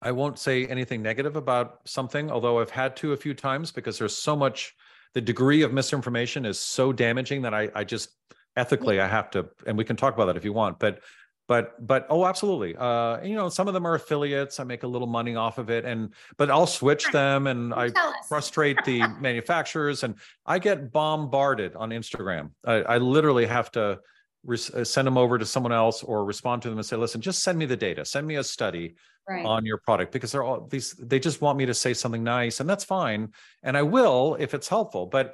[0.00, 3.98] I won't say anything negative about something, although I've had to a few times because
[3.98, 4.74] there's so much
[5.14, 8.10] the degree of misinformation is so damaging that I I just
[8.56, 11.00] ethically I have to and we can talk about that if you want, but
[11.52, 12.72] but but oh absolutely.
[12.76, 14.54] Uh you know some of them are affiliates.
[14.60, 16.00] I make a little money off of it and
[16.38, 17.86] but i'll switch them and i
[18.30, 18.98] frustrate the
[19.28, 20.12] manufacturers and
[20.54, 22.44] i get bombarded on instagram.
[22.74, 23.84] I, I literally have to
[24.52, 27.20] res- uh, send them over to someone else or respond to them and say listen
[27.30, 28.02] just send me the data.
[28.14, 28.86] Send me a study
[29.28, 29.46] Right.
[29.54, 32.56] on your product because they're all these they just want me to say something nice
[32.60, 33.22] and that's fine
[33.66, 35.26] and i will if it's helpful but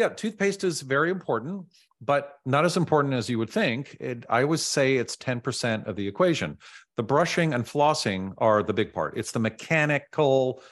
[0.00, 1.66] yeah toothpaste is very important
[2.04, 3.96] but not as important as you would think.
[4.00, 6.58] It, i always say it's 10% of the equation.
[6.96, 9.16] The brushing and flossing are the big part.
[9.16, 10.62] It's the mechanical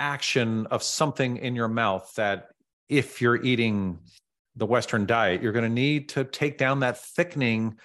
[0.00, 2.48] action of something in your mouth that
[2.88, 3.98] if you're eating
[4.56, 7.76] the western diet you're going to need to take down that thickening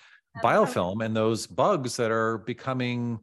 [0.44, 3.20] biofilm and those bugs that are becoming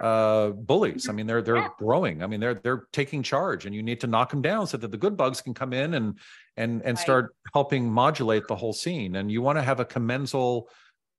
[0.00, 1.08] uh, bullies.
[1.08, 1.68] I mean, they're they're Yeah.
[1.78, 2.22] growing.
[2.22, 4.90] I mean, they're they're taking charge, and you need to knock them down so that
[4.90, 6.18] the good bugs can come in and
[6.56, 6.98] and and Right.
[6.98, 9.16] start helping modulate the whole scene.
[9.16, 10.68] And you want to have a commensal,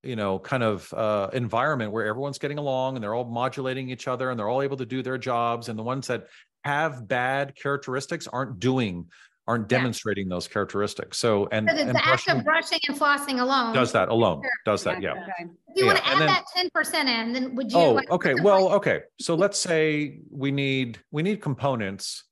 [0.04, 4.08] you know, kind of uh, environment where everyone's getting along and they're all modulating each
[4.08, 5.70] other and they're all able to do their jobs.
[5.70, 6.28] And the ones that
[6.64, 9.10] have bad characteristics aren't doing
[9.50, 9.80] aren't Yeah.
[9.80, 11.18] demonstrating those characteristics.
[11.18, 13.74] So and, it's and the act of brushing brushing and flossing alone.
[13.74, 14.42] does that alone.
[14.44, 14.52] Sure.
[14.64, 15.14] Does that, yeah.
[15.14, 15.50] Okay.
[15.70, 17.78] If you want to add then- that ten percent in, then would you?
[17.80, 18.36] Oh, like, okay.
[18.36, 19.02] Well, okay.
[19.20, 22.26] So let's say we need, we need components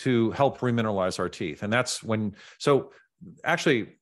[0.00, 1.62] to help remineralize our teeth.
[1.62, 2.92] And that's when, so
[3.44, 3.96] actually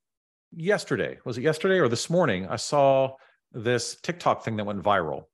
[0.52, 2.48] yesterday, was it yesterday or this morning?
[2.48, 3.14] I saw
[3.52, 5.24] this TikTok thing that went viral.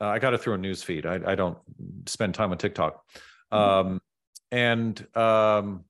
[0.00, 1.06] Uh, I got it through a news feed.
[1.06, 1.58] I, I don't
[2.06, 3.02] spend time on TikTok.
[3.50, 4.00] Um,
[4.52, 5.84] and um,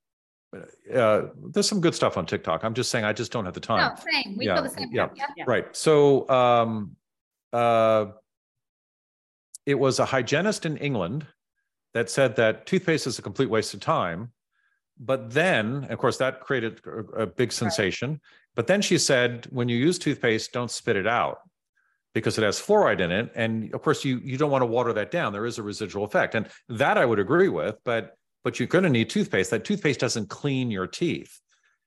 [0.95, 2.65] uh, there's some good stuff on TikTok.
[2.65, 3.93] I'm just saying I just don't have the time.
[3.97, 4.37] No, same.
[4.37, 4.89] We Yeah, feel the same.
[4.93, 5.09] yeah.
[5.15, 5.29] Yep.
[5.37, 5.45] Yeah.
[5.47, 5.77] Right.
[5.77, 6.97] So um
[7.53, 8.07] uh
[9.67, 11.27] it was a hygienist in England
[11.95, 14.33] that said that toothpaste is a complete waste of time.
[14.99, 18.21] But then, of course, that created a, a big sensation.
[18.57, 21.39] But then she said, when you use toothpaste, don't spit it out
[22.15, 23.31] because it has fluoride in it.
[23.37, 25.33] And of course, you you don't want to water that down.
[25.33, 26.35] There is a residual effect.
[26.35, 29.51] And that I would agree with, but but you're going to need toothpaste.
[29.51, 31.41] That toothpaste doesn't clean your teeth.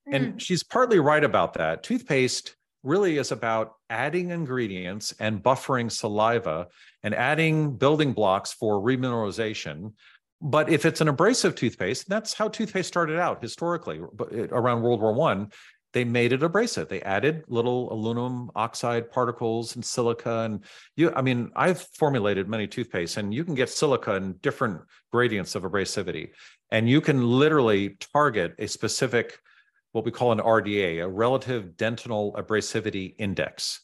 [0.08, 0.16] Mm.
[0.16, 1.84] And she's partly right about that.
[1.84, 6.68] Toothpaste really is about adding ingredients and buffering saliva
[7.04, 9.94] and adding building blocks for remineralization.
[10.42, 14.00] But if it's an abrasive toothpaste, that's how toothpaste started out historically.
[14.00, 15.52] Around World War One,
[15.94, 16.88] they made it abrasive.
[16.88, 20.42] They added little aluminum oxide particles and silica.
[20.42, 20.64] And
[20.96, 24.82] you, I mean, I've formulated many toothpastes, and you can get silica in different
[25.12, 26.32] gradients of abrasivity,
[26.72, 29.40] and you can literally target a specific
[29.92, 33.82] what we call an RDA, a relative dentinal abrasivity index.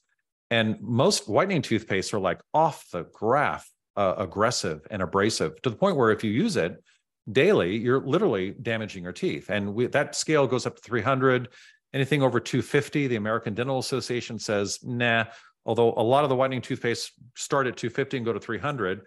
[0.49, 5.76] And most whitening toothpaste are like off the graph, uh, aggressive and abrasive to the
[5.76, 6.82] point where if you use it
[7.30, 9.49] daily, you're literally damaging your teeth.
[9.49, 11.49] And we, that scale goes up to 300.
[11.98, 15.26] Anything over 250, the American Dental Association says, nah.
[15.66, 19.02] Although a lot of the whitening toothpaste start at 250 and go to 300.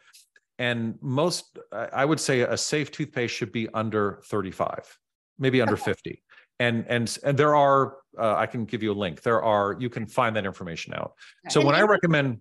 [0.59, 4.99] And most, I would say a safe toothpaste should be under 35,
[5.38, 6.20] maybe under 50
[6.59, 9.22] and and and there are uh, i can give you a link.
[9.22, 11.14] There are you can find that information out.
[11.49, 12.41] So And when i recommend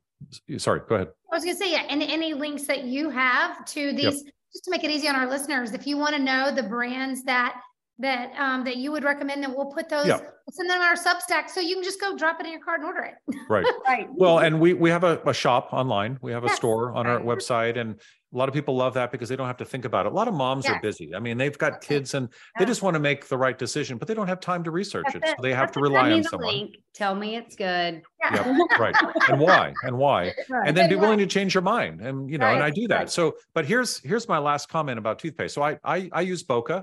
[0.58, 1.08] sorry go ahead.
[1.32, 4.72] I was gonna say, yeah, and any links that you have to these, just to
[4.72, 7.62] make it easy on our listeners, if you want to know the brands that
[8.00, 10.18] that um that you would recommend, that we'll put those, Yeah.
[10.18, 12.62] we'll send them on our Substack, so you can just go drop it in your
[12.62, 13.36] card and order it.
[13.50, 14.08] right Right.
[14.14, 16.56] well and we we have a, a shop online we have a Yes.
[16.58, 18.00] store on our website and
[18.32, 20.16] a lot of people love that because they don't have to think about it a
[20.16, 21.90] lot of moms are busy i mean they've got That's it.
[21.90, 24.64] kids and they just want to make the right decision but they don't have time
[24.66, 25.94] to research That's it so they have to That's it.
[25.94, 26.78] rely on someone link.
[26.94, 28.02] Tell me it's good.
[28.22, 28.58] Yeah.
[28.80, 28.96] right
[29.30, 30.34] and why and why
[30.66, 32.88] and then be Good willing to change your mind and you know and i do
[32.88, 33.10] that right.
[33.10, 36.70] so but here's here's my last comment about toothpaste so i i, I use Boka
[36.70, 36.82] Yeah.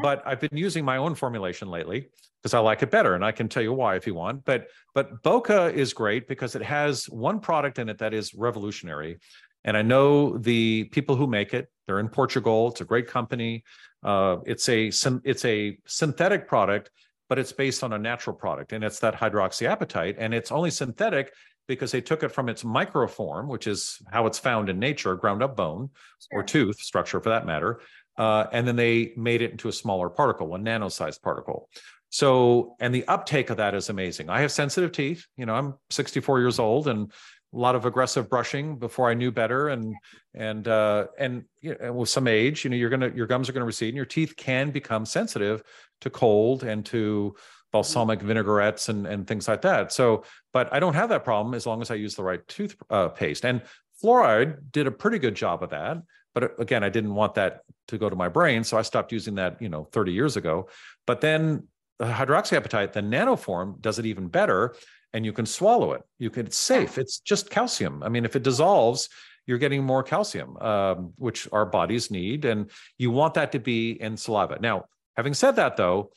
[0.00, 2.08] But i've been using my own formulation lately
[2.42, 4.68] because i like it better and i can tell you why if you want but
[4.94, 9.18] but Boka is great because it has one product in it that is revolutionary
[9.64, 13.64] and i know the people who make it they're in portugal it's a great company
[14.04, 14.90] uh, it's a
[15.24, 16.90] it's a synthetic product
[17.28, 21.32] but it's based on a natural product and it's that hydroxyapatite and it's only synthetic
[21.68, 25.42] because they took it from its microform, which is how it's found in nature, ground
[25.42, 25.90] up bone
[26.32, 27.80] or tooth structure for that matter.
[28.18, 31.68] Uh, and then they made it into a smaller particle, a nano-sized particle.
[32.10, 34.28] So, and the uptake of that is amazing.
[34.28, 35.24] I have sensitive teeth.
[35.36, 37.12] You know, I'm 64 years old and
[37.54, 39.68] a lot of aggressive brushing before I knew better.
[39.68, 39.94] And
[40.34, 43.48] and uh, and you know, and with some age, you know, you're gonna your gums
[43.48, 45.62] are gonna recede, and your teeth can become sensitive
[46.00, 47.36] to cold and to
[47.72, 49.92] balsamic vinaigrettes and and things like that.
[49.92, 52.76] So, but I don't have that problem as long as I use the right tooth
[52.90, 53.44] uh, paste.
[53.44, 53.62] And
[54.02, 55.98] fluoride did a pretty good job of that.
[56.38, 59.10] But uh, again, I didn't want that to go to my brain, so I stopped
[59.10, 60.68] using that, you know, 30 years ago.
[61.04, 61.66] But then
[61.98, 64.76] the hydroxyapatite, the nanoform, does it even better,
[65.12, 66.02] and you can swallow it.
[66.18, 66.46] You can.
[66.46, 66.96] It's safe.
[66.96, 68.04] It's just calcium.
[68.04, 69.08] I mean, if it dissolves,
[69.46, 74.00] you're getting more calcium, um, which our bodies need, and you want that to be
[74.00, 74.58] in saliva.
[74.60, 74.84] Now,
[75.16, 76.12] having said that, though,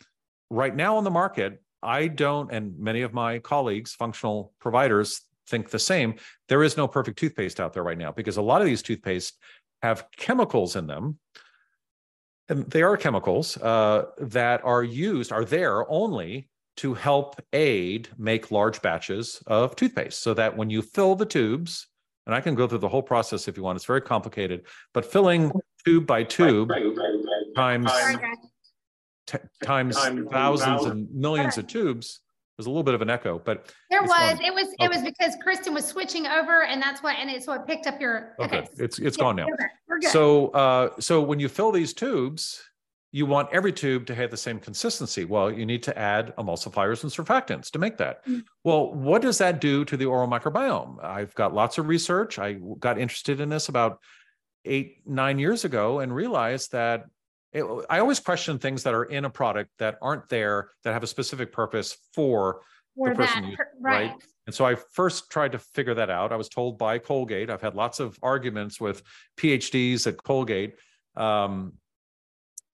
[0.52, 5.70] right now on the market, I don't, and many of my colleagues, functional providers, think
[5.70, 6.16] the same.
[6.48, 9.38] There is no perfect toothpaste out there right now because a lot of these toothpaste
[9.82, 11.18] have chemicals in them.
[12.50, 18.52] And they are chemicals uh, that are used, are there only to help aid make
[18.52, 21.88] large batches of toothpaste so that when you fill the tubes,
[22.26, 25.06] and I can go through the whole process if you want, it's very complicated, but
[25.06, 25.52] filling
[25.86, 26.72] tube by tube
[27.56, 28.36] times Sorry, guys.
[29.28, 30.92] t- times Times thousands thousands.
[30.92, 32.22] and millions of tubes
[32.58, 34.44] There's a little bit of an echo, but There was, gone.
[34.44, 34.86] it was, Okay.
[34.86, 38.00] it was because Kristen was switching over and that's why, and it's what picked up
[38.00, 38.68] your, okay, okay.
[38.78, 39.48] it's it's Yeah, gone now.
[39.48, 39.68] we're good.
[39.88, 40.10] We're good.
[40.12, 42.62] So, uh, so when you fill these tubes,
[43.14, 45.26] you want every tube to have the same consistency.
[45.26, 48.26] Well, you need to add emulsifiers and surfactants to make that.
[48.26, 48.44] Mm.
[48.64, 51.04] Well, what does that do to the oral microbiome?
[51.04, 52.40] I've got lots of research.
[52.40, 54.00] I got interested in this about
[54.64, 57.06] eight, nine years ago and realized that
[57.54, 61.04] it, I always question things that are in a product that aren't there that have
[61.04, 62.62] a specific purpose for
[62.96, 64.12] For person per- right?
[64.12, 64.16] right.
[64.46, 66.32] and so I first tried to figure that out.
[66.32, 67.50] I was told by Colgate.
[67.50, 69.04] I've had lots of arguments with
[69.38, 70.76] PhDs at Colgate
[71.16, 71.74] um,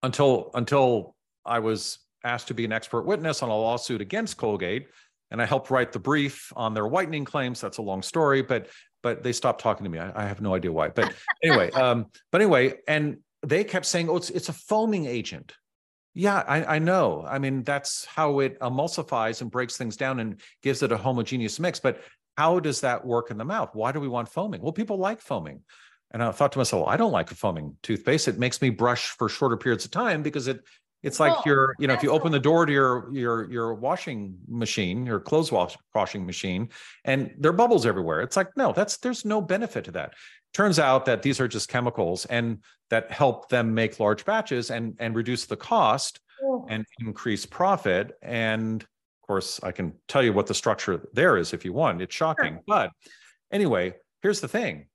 [0.02, 4.88] until until I was asked to be an expert witness on a lawsuit against Colgate,
[5.30, 7.60] and I helped write the brief on their whitening claims.
[7.60, 8.68] That's a long story, but
[9.02, 9.98] but they stopped talking to me.
[9.98, 10.88] I, I have no idea why.
[10.88, 15.54] But anyway, um, but anyway, and they kept saying, "Oh, it's it's a foaming agent."
[16.14, 17.24] Yeah, I, I know.
[17.28, 21.60] I mean, that's how it emulsifies and breaks things down and gives it a homogeneous
[21.60, 21.78] mix.
[21.78, 22.00] But
[22.36, 23.70] how does that work in the mouth?
[23.72, 24.60] Why do we want foaming?
[24.60, 25.62] Well, people like foaming.
[26.10, 28.28] And I thought to myself, well, I don't like a foaming toothpaste.
[28.28, 30.60] It makes me brush for shorter periods of time because it
[31.02, 33.74] it's like Oh, you're, you know, if you open the door to your your your
[33.74, 36.70] washing machine, your clothes wash, washing machine,
[37.04, 38.20] and there are bubbles everywhere.
[38.20, 40.14] It's like, no, that's there's no benefit to that.
[40.54, 42.58] Turns out that these are just chemicals and
[42.90, 48.12] that help them make large batches and and reduce the cost Oh, and increase profit.
[48.22, 52.00] And of course, I can tell you what the structure there is if you want.
[52.00, 52.60] It's shocking.
[52.66, 52.90] But
[53.52, 54.86] anyway, here's the thing.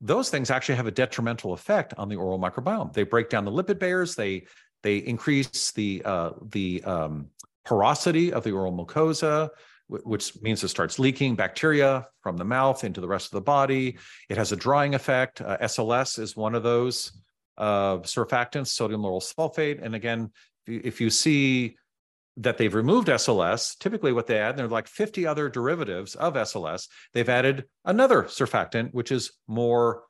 [0.00, 2.92] Those things actually have a detrimental effect on the oral microbiome.
[2.92, 4.46] They break down the lipid barriers, They
[4.82, 7.28] they increase the uh, the um,
[7.64, 9.50] porosity of the oral mucosa,
[9.88, 13.98] which means it starts leaking bacteria from the mouth into the rest of the body.
[14.28, 15.40] It has a drying effect.
[15.40, 17.12] Uh, SLS is one of those
[17.58, 19.80] uh, surfactants, sodium lauryl sulfate.
[19.82, 20.30] And again,
[20.66, 21.76] if you, see
[22.36, 26.34] that they've removed SLS, typically what they add, there are like 50 other derivatives of
[26.34, 26.88] SLS.
[27.12, 30.04] They've added another surfactant, which is more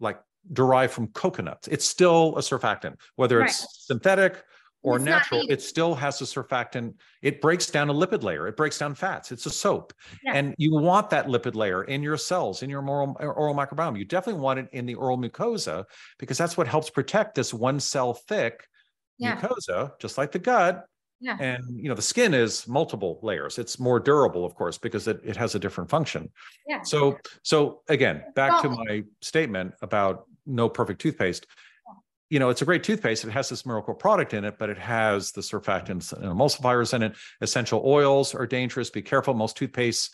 [0.00, 0.20] like
[0.52, 1.68] derived from coconuts.
[1.68, 4.42] It's still a surfactant, whether it's synthetic
[4.82, 6.94] or It's natural, it still has a surfactant.
[7.20, 9.32] It breaks down a lipid layer, it breaks down fats.
[9.32, 9.92] It's a soap.
[10.22, 10.34] Yeah.
[10.34, 13.98] And you want that lipid layer in your cells, in your oral, oral microbiome.
[13.98, 15.84] You definitely want it in the oral mucosa
[16.18, 18.66] because that's what helps protect this one cell thick
[19.18, 19.36] Yeah.
[19.36, 20.84] mucosa, just like the gut.
[21.20, 21.36] Yeah.
[21.40, 23.58] And you know, the skin is multiple layers.
[23.58, 26.30] It's more durable, of course, because it, it has a different function.
[26.68, 26.82] Yeah.
[26.82, 31.46] So so again, back to my statement about no perfect toothpaste.
[32.30, 33.24] You know, it's a great toothpaste.
[33.24, 37.02] It has this miracle product in it, but it has the surfactants and emulsifiers in
[37.02, 37.16] it.
[37.40, 38.90] Essential oils are dangerous.
[38.90, 39.32] Be careful.
[39.32, 40.10] Most toothpastes,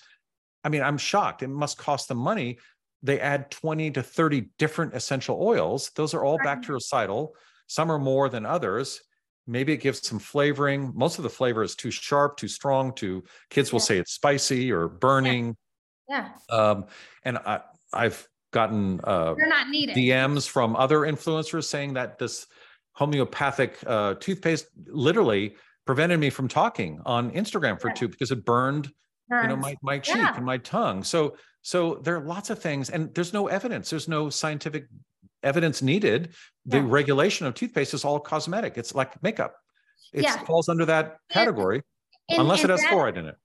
[0.62, 1.42] I mean, I'm shocked.
[1.42, 2.58] It must cost them money.
[3.02, 5.90] They add 20 to 30 different essential oils.
[5.96, 7.30] Those are all bactericidal.
[7.66, 9.00] Some are more than others.
[9.46, 10.92] Maybe it gives some flavoring.
[10.94, 13.84] Most of the flavor is too sharp, too strong, too kids will Yeah.
[13.84, 15.56] say it's spicy or burning.
[16.08, 16.86] Yeah, Um,
[17.24, 17.62] and I,
[17.92, 19.94] I've gotten uh, they're not needed.
[19.96, 22.46] DMs from other influencers saying that this
[22.92, 28.86] homeopathic uh, toothpaste literally prevented me from talking on Instagram for two because it burned,
[29.30, 30.36] you know, my my cheek Yeah.
[30.36, 31.02] and my tongue.
[31.04, 33.90] So so there are lots of things, and there's no evidence.
[33.90, 34.86] There's no scientific
[35.42, 36.20] evidence needed.
[36.66, 36.84] The Yeah.
[36.86, 38.78] regulation of toothpaste is all cosmetic.
[38.78, 39.52] It's like makeup.
[40.12, 40.38] It Yeah.
[40.44, 41.82] falls under that category
[42.30, 43.36] And- unless it has that- fluoride in it.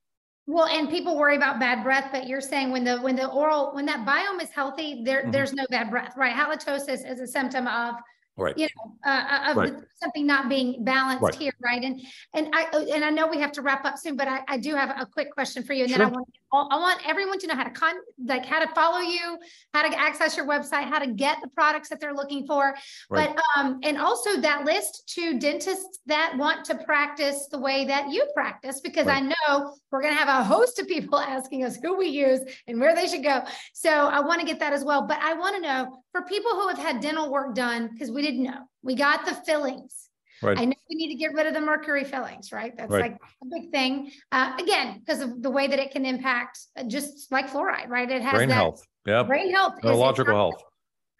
[0.51, 3.71] Well, and people worry about bad breath, but you're saying when the when the oral
[3.75, 5.31] when that biome is healthy, there Mhm.
[5.31, 6.35] there's no bad breath, right?
[6.35, 7.93] Halitosis is a symptom of
[8.35, 8.57] Right.
[8.57, 9.73] you know uh, of Right.
[10.01, 11.35] something not being balanced Right.
[11.35, 11.83] here, right?
[11.83, 12.01] And
[12.33, 14.57] and I uh, and I know we have to wrap up soon, but I, I
[14.57, 16.13] do have a quick question for you, and then I Sure.
[16.13, 17.95] want I want everyone to know how to con
[18.25, 19.37] like how to follow you,
[19.73, 22.75] how to access your website, how to get the products that they're looking for,
[23.09, 23.33] Right.
[23.35, 28.09] but um and also that list to dentists that want to practice the way that
[28.09, 31.77] you practice, because I know we're going to have a host of people asking us
[31.81, 33.43] who we use and where they should go.
[33.73, 35.03] So I want to get that as well.
[35.07, 38.21] But I want to know for people who have had dental work done, because we
[38.21, 40.08] didn't know, we got the fillings.
[40.41, 40.57] Right.
[40.57, 42.75] I know we need to get rid of the mercury fillings, right?
[42.75, 43.11] That's Right.
[43.11, 44.11] like a big thing.
[44.31, 48.09] Uh, again, because of the way that it can impact, uh, just like fluoride, right?
[48.09, 48.85] It has Brain that health.
[49.05, 49.27] Yep.
[49.27, 49.75] brain health.
[49.83, 50.63] Neurological health.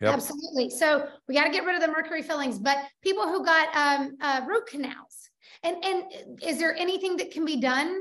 [0.01, 0.13] Yep.
[0.13, 0.69] Absolutely.
[0.69, 4.15] So we got to get rid of the mercury fillings, but people who got um,
[4.21, 5.29] uh, root canals,
[5.63, 6.03] and and
[6.41, 7.99] is there anything that can be done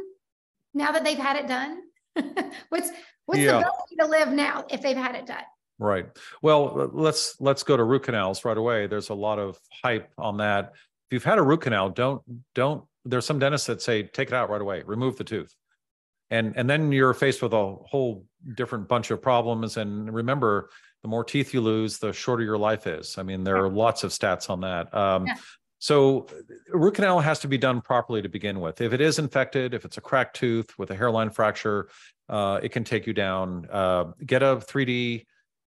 [0.75, 1.83] now that they've had it done?
[2.69, 2.91] what's
[3.27, 3.59] what's Yeah.
[3.59, 5.43] the best way to live now if they've had it done?
[5.81, 6.07] Right.
[6.43, 8.86] Well, let's let's go to root canals right away.
[8.86, 10.73] There's a lot of hype on that.
[11.09, 12.22] If you've had a root canal, don't
[12.55, 12.85] don't.
[13.05, 15.55] There's some dentists that say take it out right away, remove the tooth,
[16.30, 18.26] and and then you're faced with a whole
[18.56, 19.78] different bunch of problems.
[19.78, 20.68] And remember,
[21.02, 23.16] the more teeth you lose, the shorter your life is.
[23.16, 24.93] I mean, there are lots of stats on that.
[24.94, 25.35] Um, Yeah.
[25.80, 26.26] So
[26.70, 28.80] root canal has to be done properly to begin with.
[28.80, 31.89] If it is infected, if it's a cracked tooth with a hairline fracture,
[32.28, 33.66] uh, it can take you down.
[33.70, 35.24] Uh, get a 3D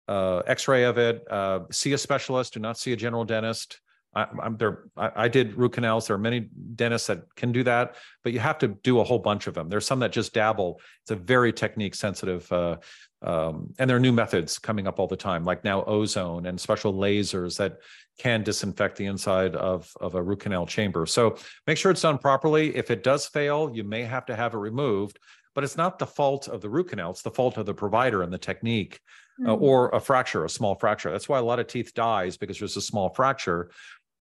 [0.08, 1.24] uh, X-ray of it.
[1.30, 2.54] Uh, see a specialist.
[2.54, 3.80] Do not see a general dentist.
[4.14, 4.84] I, am there.
[4.96, 6.06] I, I, did root canals.
[6.06, 9.20] There are many dentists that can do that, but you have to do a whole
[9.20, 9.68] bunch of them.
[9.68, 10.80] There's some that just dabble.
[11.02, 12.78] It's a very technique sensitive, uh,
[13.22, 16.60] um, and there are new methods coming up all the time, like now ozone and
[16.60, 17.78] special lasers that
[18.18, 21.06] can disinfect the inside of of a root canal chamber.
[21.06, 22.74] So make sure it's done properly.
[22.74, 25.18] If it does fail, you may have to have it removed,
[25.54, 27.10] but it's not the fault of the root canal.
[27.10, 29.00] It's the fault of the provider and the technique
[29.44, 29.64] uh, mm-hmm.
[29.64, 31.10] or a fracture, a small fracture.
[31.10, 33.70] That's why a lot of teeth dies because there's a small fracture,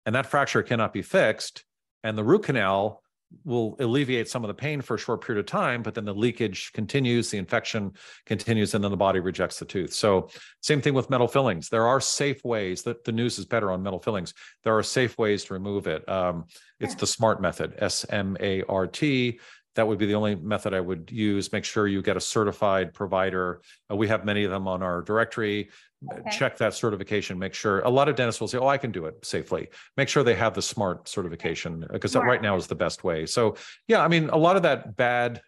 [0.08, 1.64] and that fracture cannot be fixed.
[2.02, 3.02] And the root canal
[3.44, 6.14] will alleviate some of the pain for a short period of time, but then the
[6.14, 7.92] leakage continues, the infection
[8.24, 9.92] continues, and then the body rejects the tooth.
[9.92, 10.30] So,
[10.62, 11.68] same thing with metal fillings.
[11.68, 14.32] There are safe ways that the news is better on metal fillings.
[14.64, 16.08] There are safe ways to remove it.
[16.08, 16.46] Um,
[16.80, 19.38] it's the SMART method, S M A R T
[19.78, 21.52] that would be the only method I would use.
[21.52, 23.60] Make sure you get a certified provider.
[23.88, 25.70] Uh, we have many of them on our directory.
[26.12, 26.30] Okay.
[26.36, 27.38] Check that certification.
[27.38, 30.08] Make sure a lot of dentists will say, "Oh, I can do it safely." Make
[30.08, 33.24] sure they have the SMART certification because that right now is the best way.
[33.24, 33.54] So,
[33.86, 35.42] yeah, I mean, a lot of that bad,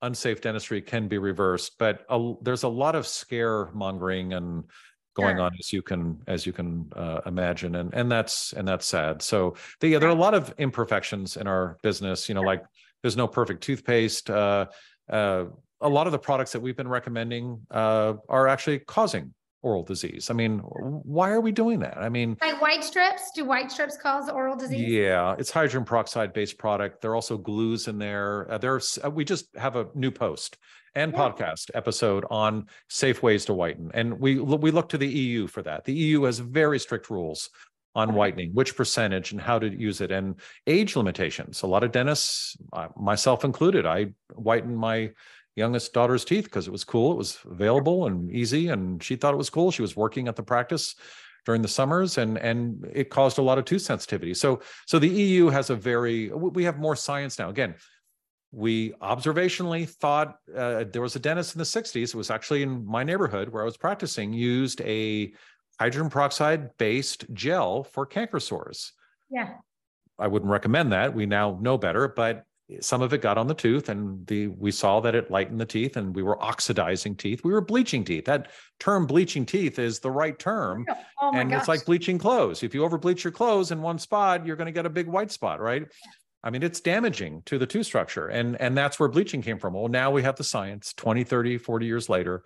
[0.00, 4.64] unsafe dentistry can be reversed, but a, there's a lot of scaremongering and
[5.16, 5.44] going sure.
[5.44, 9.22] on as you can as you can uh, imagine and and that's and that's sad
[9.22, 12.62] so the, yeah, there are a lot of imperfections in our business you know like
[13.06, 14.28] there's no perfect toothpaste.
[14.28, 14.66] Uh,
[15.08, 15.44] uh,
[15.80, 20.28] a lot of the products that we've been recommending uh, are actually causing oral disease.
[20.28, 21.98] I mean, why are we doing that?
[21.98, 23.30] I mean, like white strips.
[23.32, 24.88] Do white strips cause oral disease?
[24.88, 27.00] Yeah, it's hydrogen peroxide based product.
[27.00, 28.50] There are also glues in there.
[28.50, 30.58] Uh, there's uh, we just have a new post
[30.96, 31.18] and yeah.
[31.18, 35.62] podcast episode on safe ways to whiten, and we we look to the EU for
[35.62, 35.84] that.
[35.84, 37.50] The EU has very strict rules
[37.96, 40.34] on whitening, which percentage and how to use it, and
[40.66, 41.62] age limitations.
[41.62, 42.54] A lot of dentists,
[42.94, 45.12] myself included, I whitened my
[45.56, 49.32] youngest daughter's teeth because it was cool, it was available and easy, and she thought
[49.32, 49.70] it was cool.
[49.70, 50.94] She was working at the practice
[51.46, 55.06] during the summers and and it caused a lot of tooth sensitivity so so the
[55.06, 57.72] eu has a very we have more science now again
[58.50, 62.84] we observationally thought uh, there was a dentist in the 60s it was actually in
[62.84, 65.32] my neighborhood where i was practicing used a
[65.78, 68.92] hydrogen peroxide based gel for canker sores.
[69.30, 69.54] Yeah.
[70.18, 71.14] I wouldn't recommend that.
[71.14, 72.46] We now know better, but
[72.80, 75.66] some of it got on the tooth and the we saw that it lightened the
[75.66, 77.44] teeth and we were oxidizing teeth.
[77.44, 78.24] We were bleaching teeth.
[78.24, 78.50] That
[78.80, 80.84] term bleaching teeth is the right term.
[80.88, 81.60] Oh, oh and gosh.
[81.60, 82.62] it's like bleaching clothes.
[82.62, 85.06] If you over bleach your clothes in one spot, you're going to get a big
[85.06, 85.86] white spot, right?
[86.42, 88.28] I mean, it's damaging to the tooth structure.
[88.28, 89.74] And, and that's where bleaching came from.
[89.74, 92.44] Well, now we have the science 20, 30, 40 years later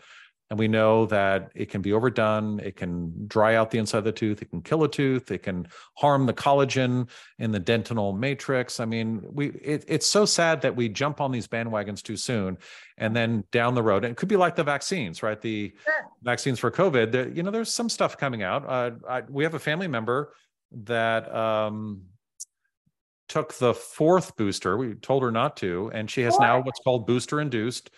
[0.50, 2.58] and we know that it can be overdone.
[2.58, 4.42] It can dry out the inside of the tooth.
[4.42, 5.30] It can kill a tooth.
[5.30, 7.08] It can harm the collagen
[7.38, 8.80] in the dentinal matrix.
[8.80, 12.58] I mean, we it, it's so sad that we jump on these bandwagons too soon,
[12.98, 15.40] and then down the road, and it could be like the vaccines, right?
[15.40, 16.06] The sure.
[16.22, 17.12] vaccines for COVID.
[17.12, 18.68] The, you know, there's some stuff coming out.
[18.68, 20.34] Uh, I, we have a family member
[20.72, 22.02] that um,
[23.28, 24.76] took the fourth booster.
[24.76, 27.90] We told her not to, and she has now what's called booster induced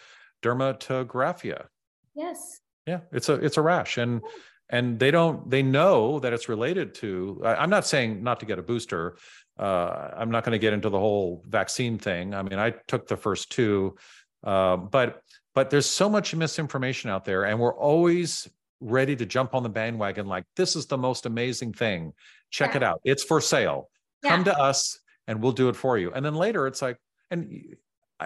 [0.42, 1.68] dermatographia
[2.14, 2.60] Yes.
[2.86, 4.22] Yeah, it's a it's a rash, and
[4.68, 7.40] and they don't they know that it's related to.
[7.44, 9.16] I, am not saying not to get a booster.
[9.58, 12.34] Uh, I'm not going to get into the whole vaccine thing.
[12.34, 13.96] I mean, I took the first two,
[14.42, 15.22] uh, but
[15.54, 18.48] but there's so much misinformation out there, and we're always
[18.80, 22.12] ready to jump on the bandwagon like this is the most amazing thing.
[22.50, 22.78] Check yeah.
[22.78, 23.00] it out.
[23.04, 23.88] It's for sale.
[24.22, 24.30] Yeah.
[24.30, 26.12] Come to us and we'll do it for you.
[26.12, 26.98] And then later it's like,
[27.30, 27.76] and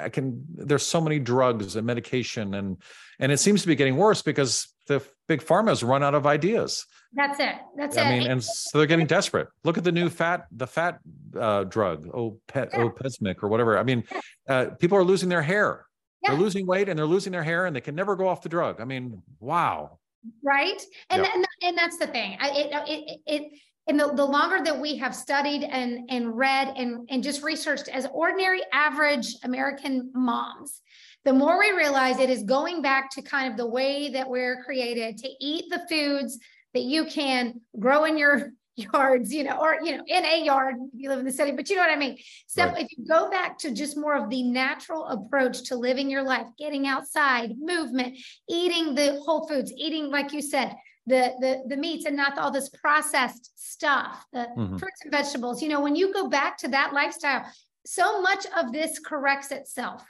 [0.05, 2.77] I can there's so many drugs and medication and
[3.19, 6.87] and it seems to be getting worse because the big pharma's run out of ideas.
[7.13, 7.57] That's it.
[7.77, 8.05] That's I it.
[8.05, 9.49] I mean, and so they're getting desperate.
[9.65, 11.01] Look at the new fat, the fat
[11.39, 12.05] uh, drug,
[12.47, 12.85] pet, yeah.
[12.85, 13.79] Ozempic or whatever.
[13.79, 14.05] I mean,
[14.49, 15.87] uh, people are losing their hair.
[16.23, 16.31] Yeah.
[16.31, 18.49] They're losing weight and they're losing their hair and they can never go off the
[18.49, 18.81] drug.
[18.81, 19.99] I mean, wow.
[20.43, 20.81] Right.
[21.11, 21.31] And yeah.
[21.35, 22.37] and, and that's the thing.
[22.41, 23.53] I, it, it, it,
[23.89, 27.89] and the, the longer that we have studied and, and read and, and just researched
[27.89, 30.81] as ordinary average American moms,
[31.25, 34.63] the more we realize it is going back to kind of the way that we're
[34.65, 36.39] created to eat the foods
[36.75, 40.75] that you can grow in your yards, you know, or you know, in a yard
[40.93, 42.19] if you live in the city, but you know what I mean.
[42.47, 42.85] So right.
[42.85, 46.47] if you go back to just more of the natural approach to living your life,
[46.59, 48.19] getting outside, movement,
[48.49, 50.75] eating the whole foods, eating, like you said,
[51.07, 54.77] the the the meats and not all this processed stuff the mm-hmm.
[54.77, 57.45] fruits and vegetables you know when you go back to that lifestyle
[57.85, 60.05] so much of this corrects itself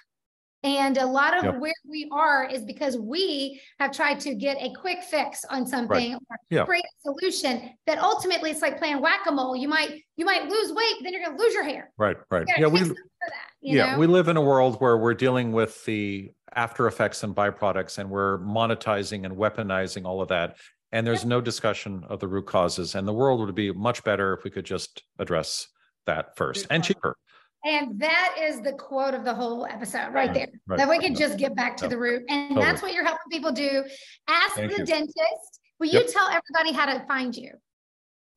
[0.63, 1.59] And a lot of Yep.
[1.61, 6.15] where we are is because we have tried to get a quick fix on something
[6.15, 6.65] or Yeah.
[6.65, 9.55] create a solution that ultimately it's like playing whack-a-mole.
[9.55, 11.93] You might, you might lose weight, but then you're gonna lose your hair.
[11.97, 12.47] Right, right.
[12.49, 13.99] Yeah, we, fix something for that, yeah, know?
[13.99, 18.11] we live in a world where we're dealing with the after effects and byproducts and
[18.11, 20.57] we're monetizing and weaponizing all of that.
[20.97, 24.33] And there's no discussion of the root causes and the world would be much better
[24.33, 25.69] if we could just address
[26.07, 27.19] that first and cheaper.
[27.67, 30.49] And that is the quote of the whole episode right there.
[30.67, 30.79] Right.
[30.79, 32.23] That we can just get back to the root.
[32.31, 32.65] And Totally.
[32.65, 33.85] that's what you're helping people do.
[34.27, 34.87] Ask Thank the you.
[34.87, 35.61] dentist.
[35.79, 36.07] Will you Yep.
[36.15, 37.53] tell everybody how to find you?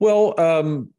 [0.02, 0.90] Well, um,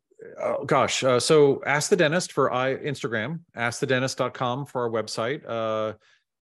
[0.41, 5.43] oh gosh, uh, so ask the dentist for I Instagram, askthedentist.com for our website.
[5.47, 5.93] Uh,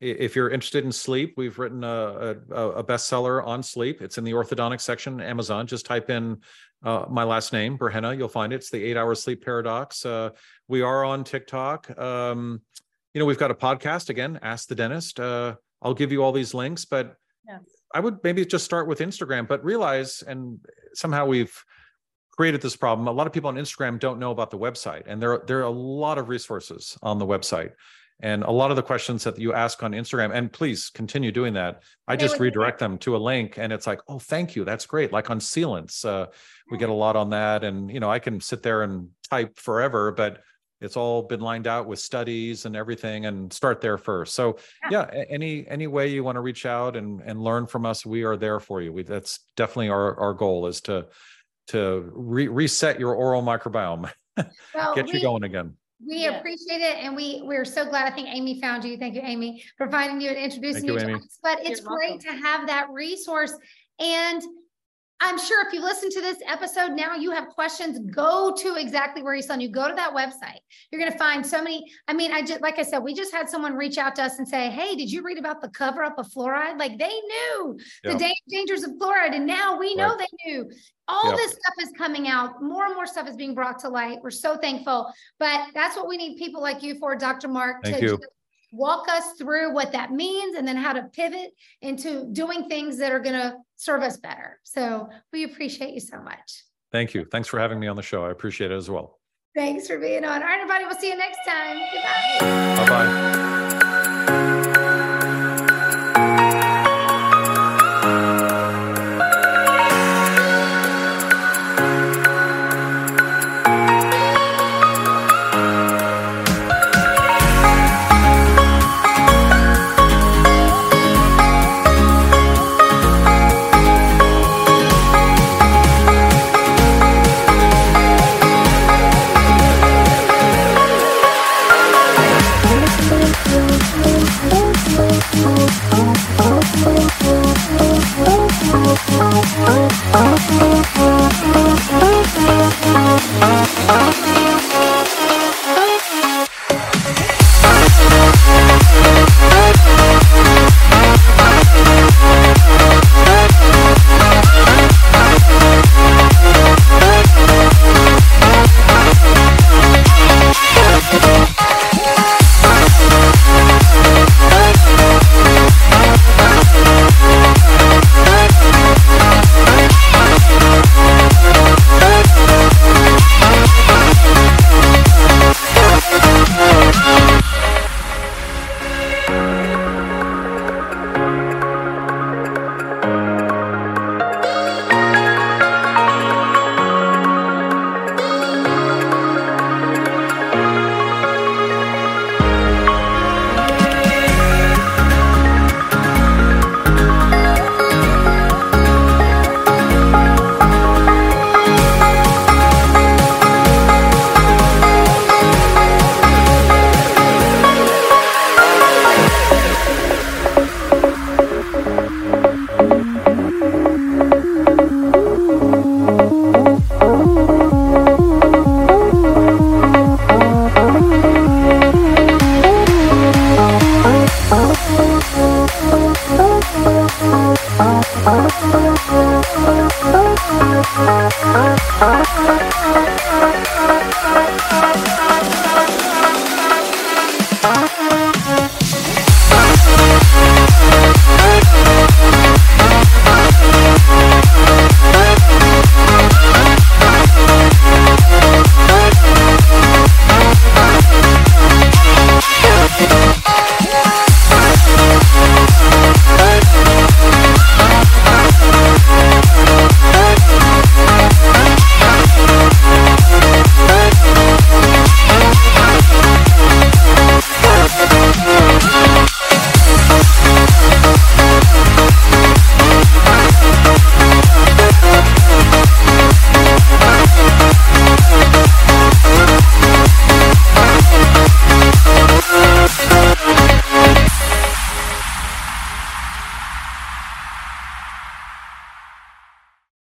[0.00, 4.02] if you're interested in sleep, we've written a, a, a bestseller on sleep.
[4.02, 5.66] It's in the orthodontic section, Amazon.
[5.66, 6.38] Just type in
[6.84, 8.56] uh, my last name, Burhenne, you'll find it.
[8.56, 10.04] It's the eight hour sleep paradox.
[10.04, 10.30] Uh,
[10.68, 11.98] we are on TikTok.
[11.98, 12.60] Um,
[13.14, 15.18] you know, we've got a podcast again, Ask the Dentist.
[15.18, 17.16] Uh, I'll give you all these links, but
[17.48, 17.60] Yes.
[17.94, 20.58] I would maybe just start with Instagram, but realize, and
[20.94, 21.56] somehow we've
[22.36, 23.06] created this problem.
[23.08, 25.62] A lot of people on Instagram don't know about the website, and there there are
[25.62, 27.70] a lot of resources on the website,
[28.20, 30.34] and a lot of the questions that you ask on Instagram.
[30.34, 31.82] And please continue doing that.
[32.08, 35.12] I just redirect them to a link, and it's like, oh, thank you, that's great.
[35.12, 36.26] Like on sealants, uh,
[36.70, 39.58] we get a lot on that, and you know, I can sit there and type
[39.58, 40.40] forever, but
[40.80, 44.34] it's all been lined out with studies and everything, and start there first.
[44.34, 44.58] So
[44.90, 48.04] yeah, a- any any way you want to reach out and and learn from us,
[48.04, 48.92] we are there for you.
[48.92, 51.06] We that's definitely our our goal is to
[51.68, 54.10] to re- reset your oral microbiome,
[54.74, 55.74] Well, get you going again.
[56.04, 56.38] We Yes.
[56.40, 58.10] appreciate it and we, we're so glad.
[58.10, 58.96] I think Amy found you.
[58.98, 61.14] Thank you, Amy, for finding you and introducing you, you to Amy.
[61.14, 61.38] us.
[61.42, 63.54] But it's You're great to have that resource.
[63.98, 64.42] And
[65.20, 69.22] I'm sure if you listen to this episode now, you have questions, go to exactly
[69.22, 70.58] where he's telling you, go to that website.
[70.90, 71.90] You're going to find so many.
[72.06, 74.38] I mean, I just, like I said, we just had someone reach out to us
[74.38, 76.78] and say, Hey, did you read about the cover up of fluoride?
[76.78, 78.18] Like they knew the Yeah.
[78.18, 79.34] da- dangers of fluoride.
[79.34, 80.18] And now we know Right.
[80.44, 80.70] they knew.
[81.08, 81.36] All Yeah.
[81.36, 82.62] this stuff is coming out.
[82.62, 84.18] More and more stuff is being brought to light.
[84.22, 85.10] We're so thankful.
[85.38, 87.48] But that's what we need people like you for, Dr.
[87.48, 88.18] Mark, Thank to you.
[88.76, 91.50] Walk us through what that means and then how to pivot
[91.82, 94.58] into doing things that are going to serve us better.
[94.62, 96.64] So we appreciate you so much.
[96.92, 97.24] Thank you.
[97.24, 98.24] Thanks for having me on the show.
[98.24, 99.18] I appreciate it as well.
[99.54, 100.42] Thanks for being on.
[100.42, 101.78] All right, everybody, we'll see you next time.
[101.92, 102.84] Goodbye.
[102.84, 103.85] Bye bye.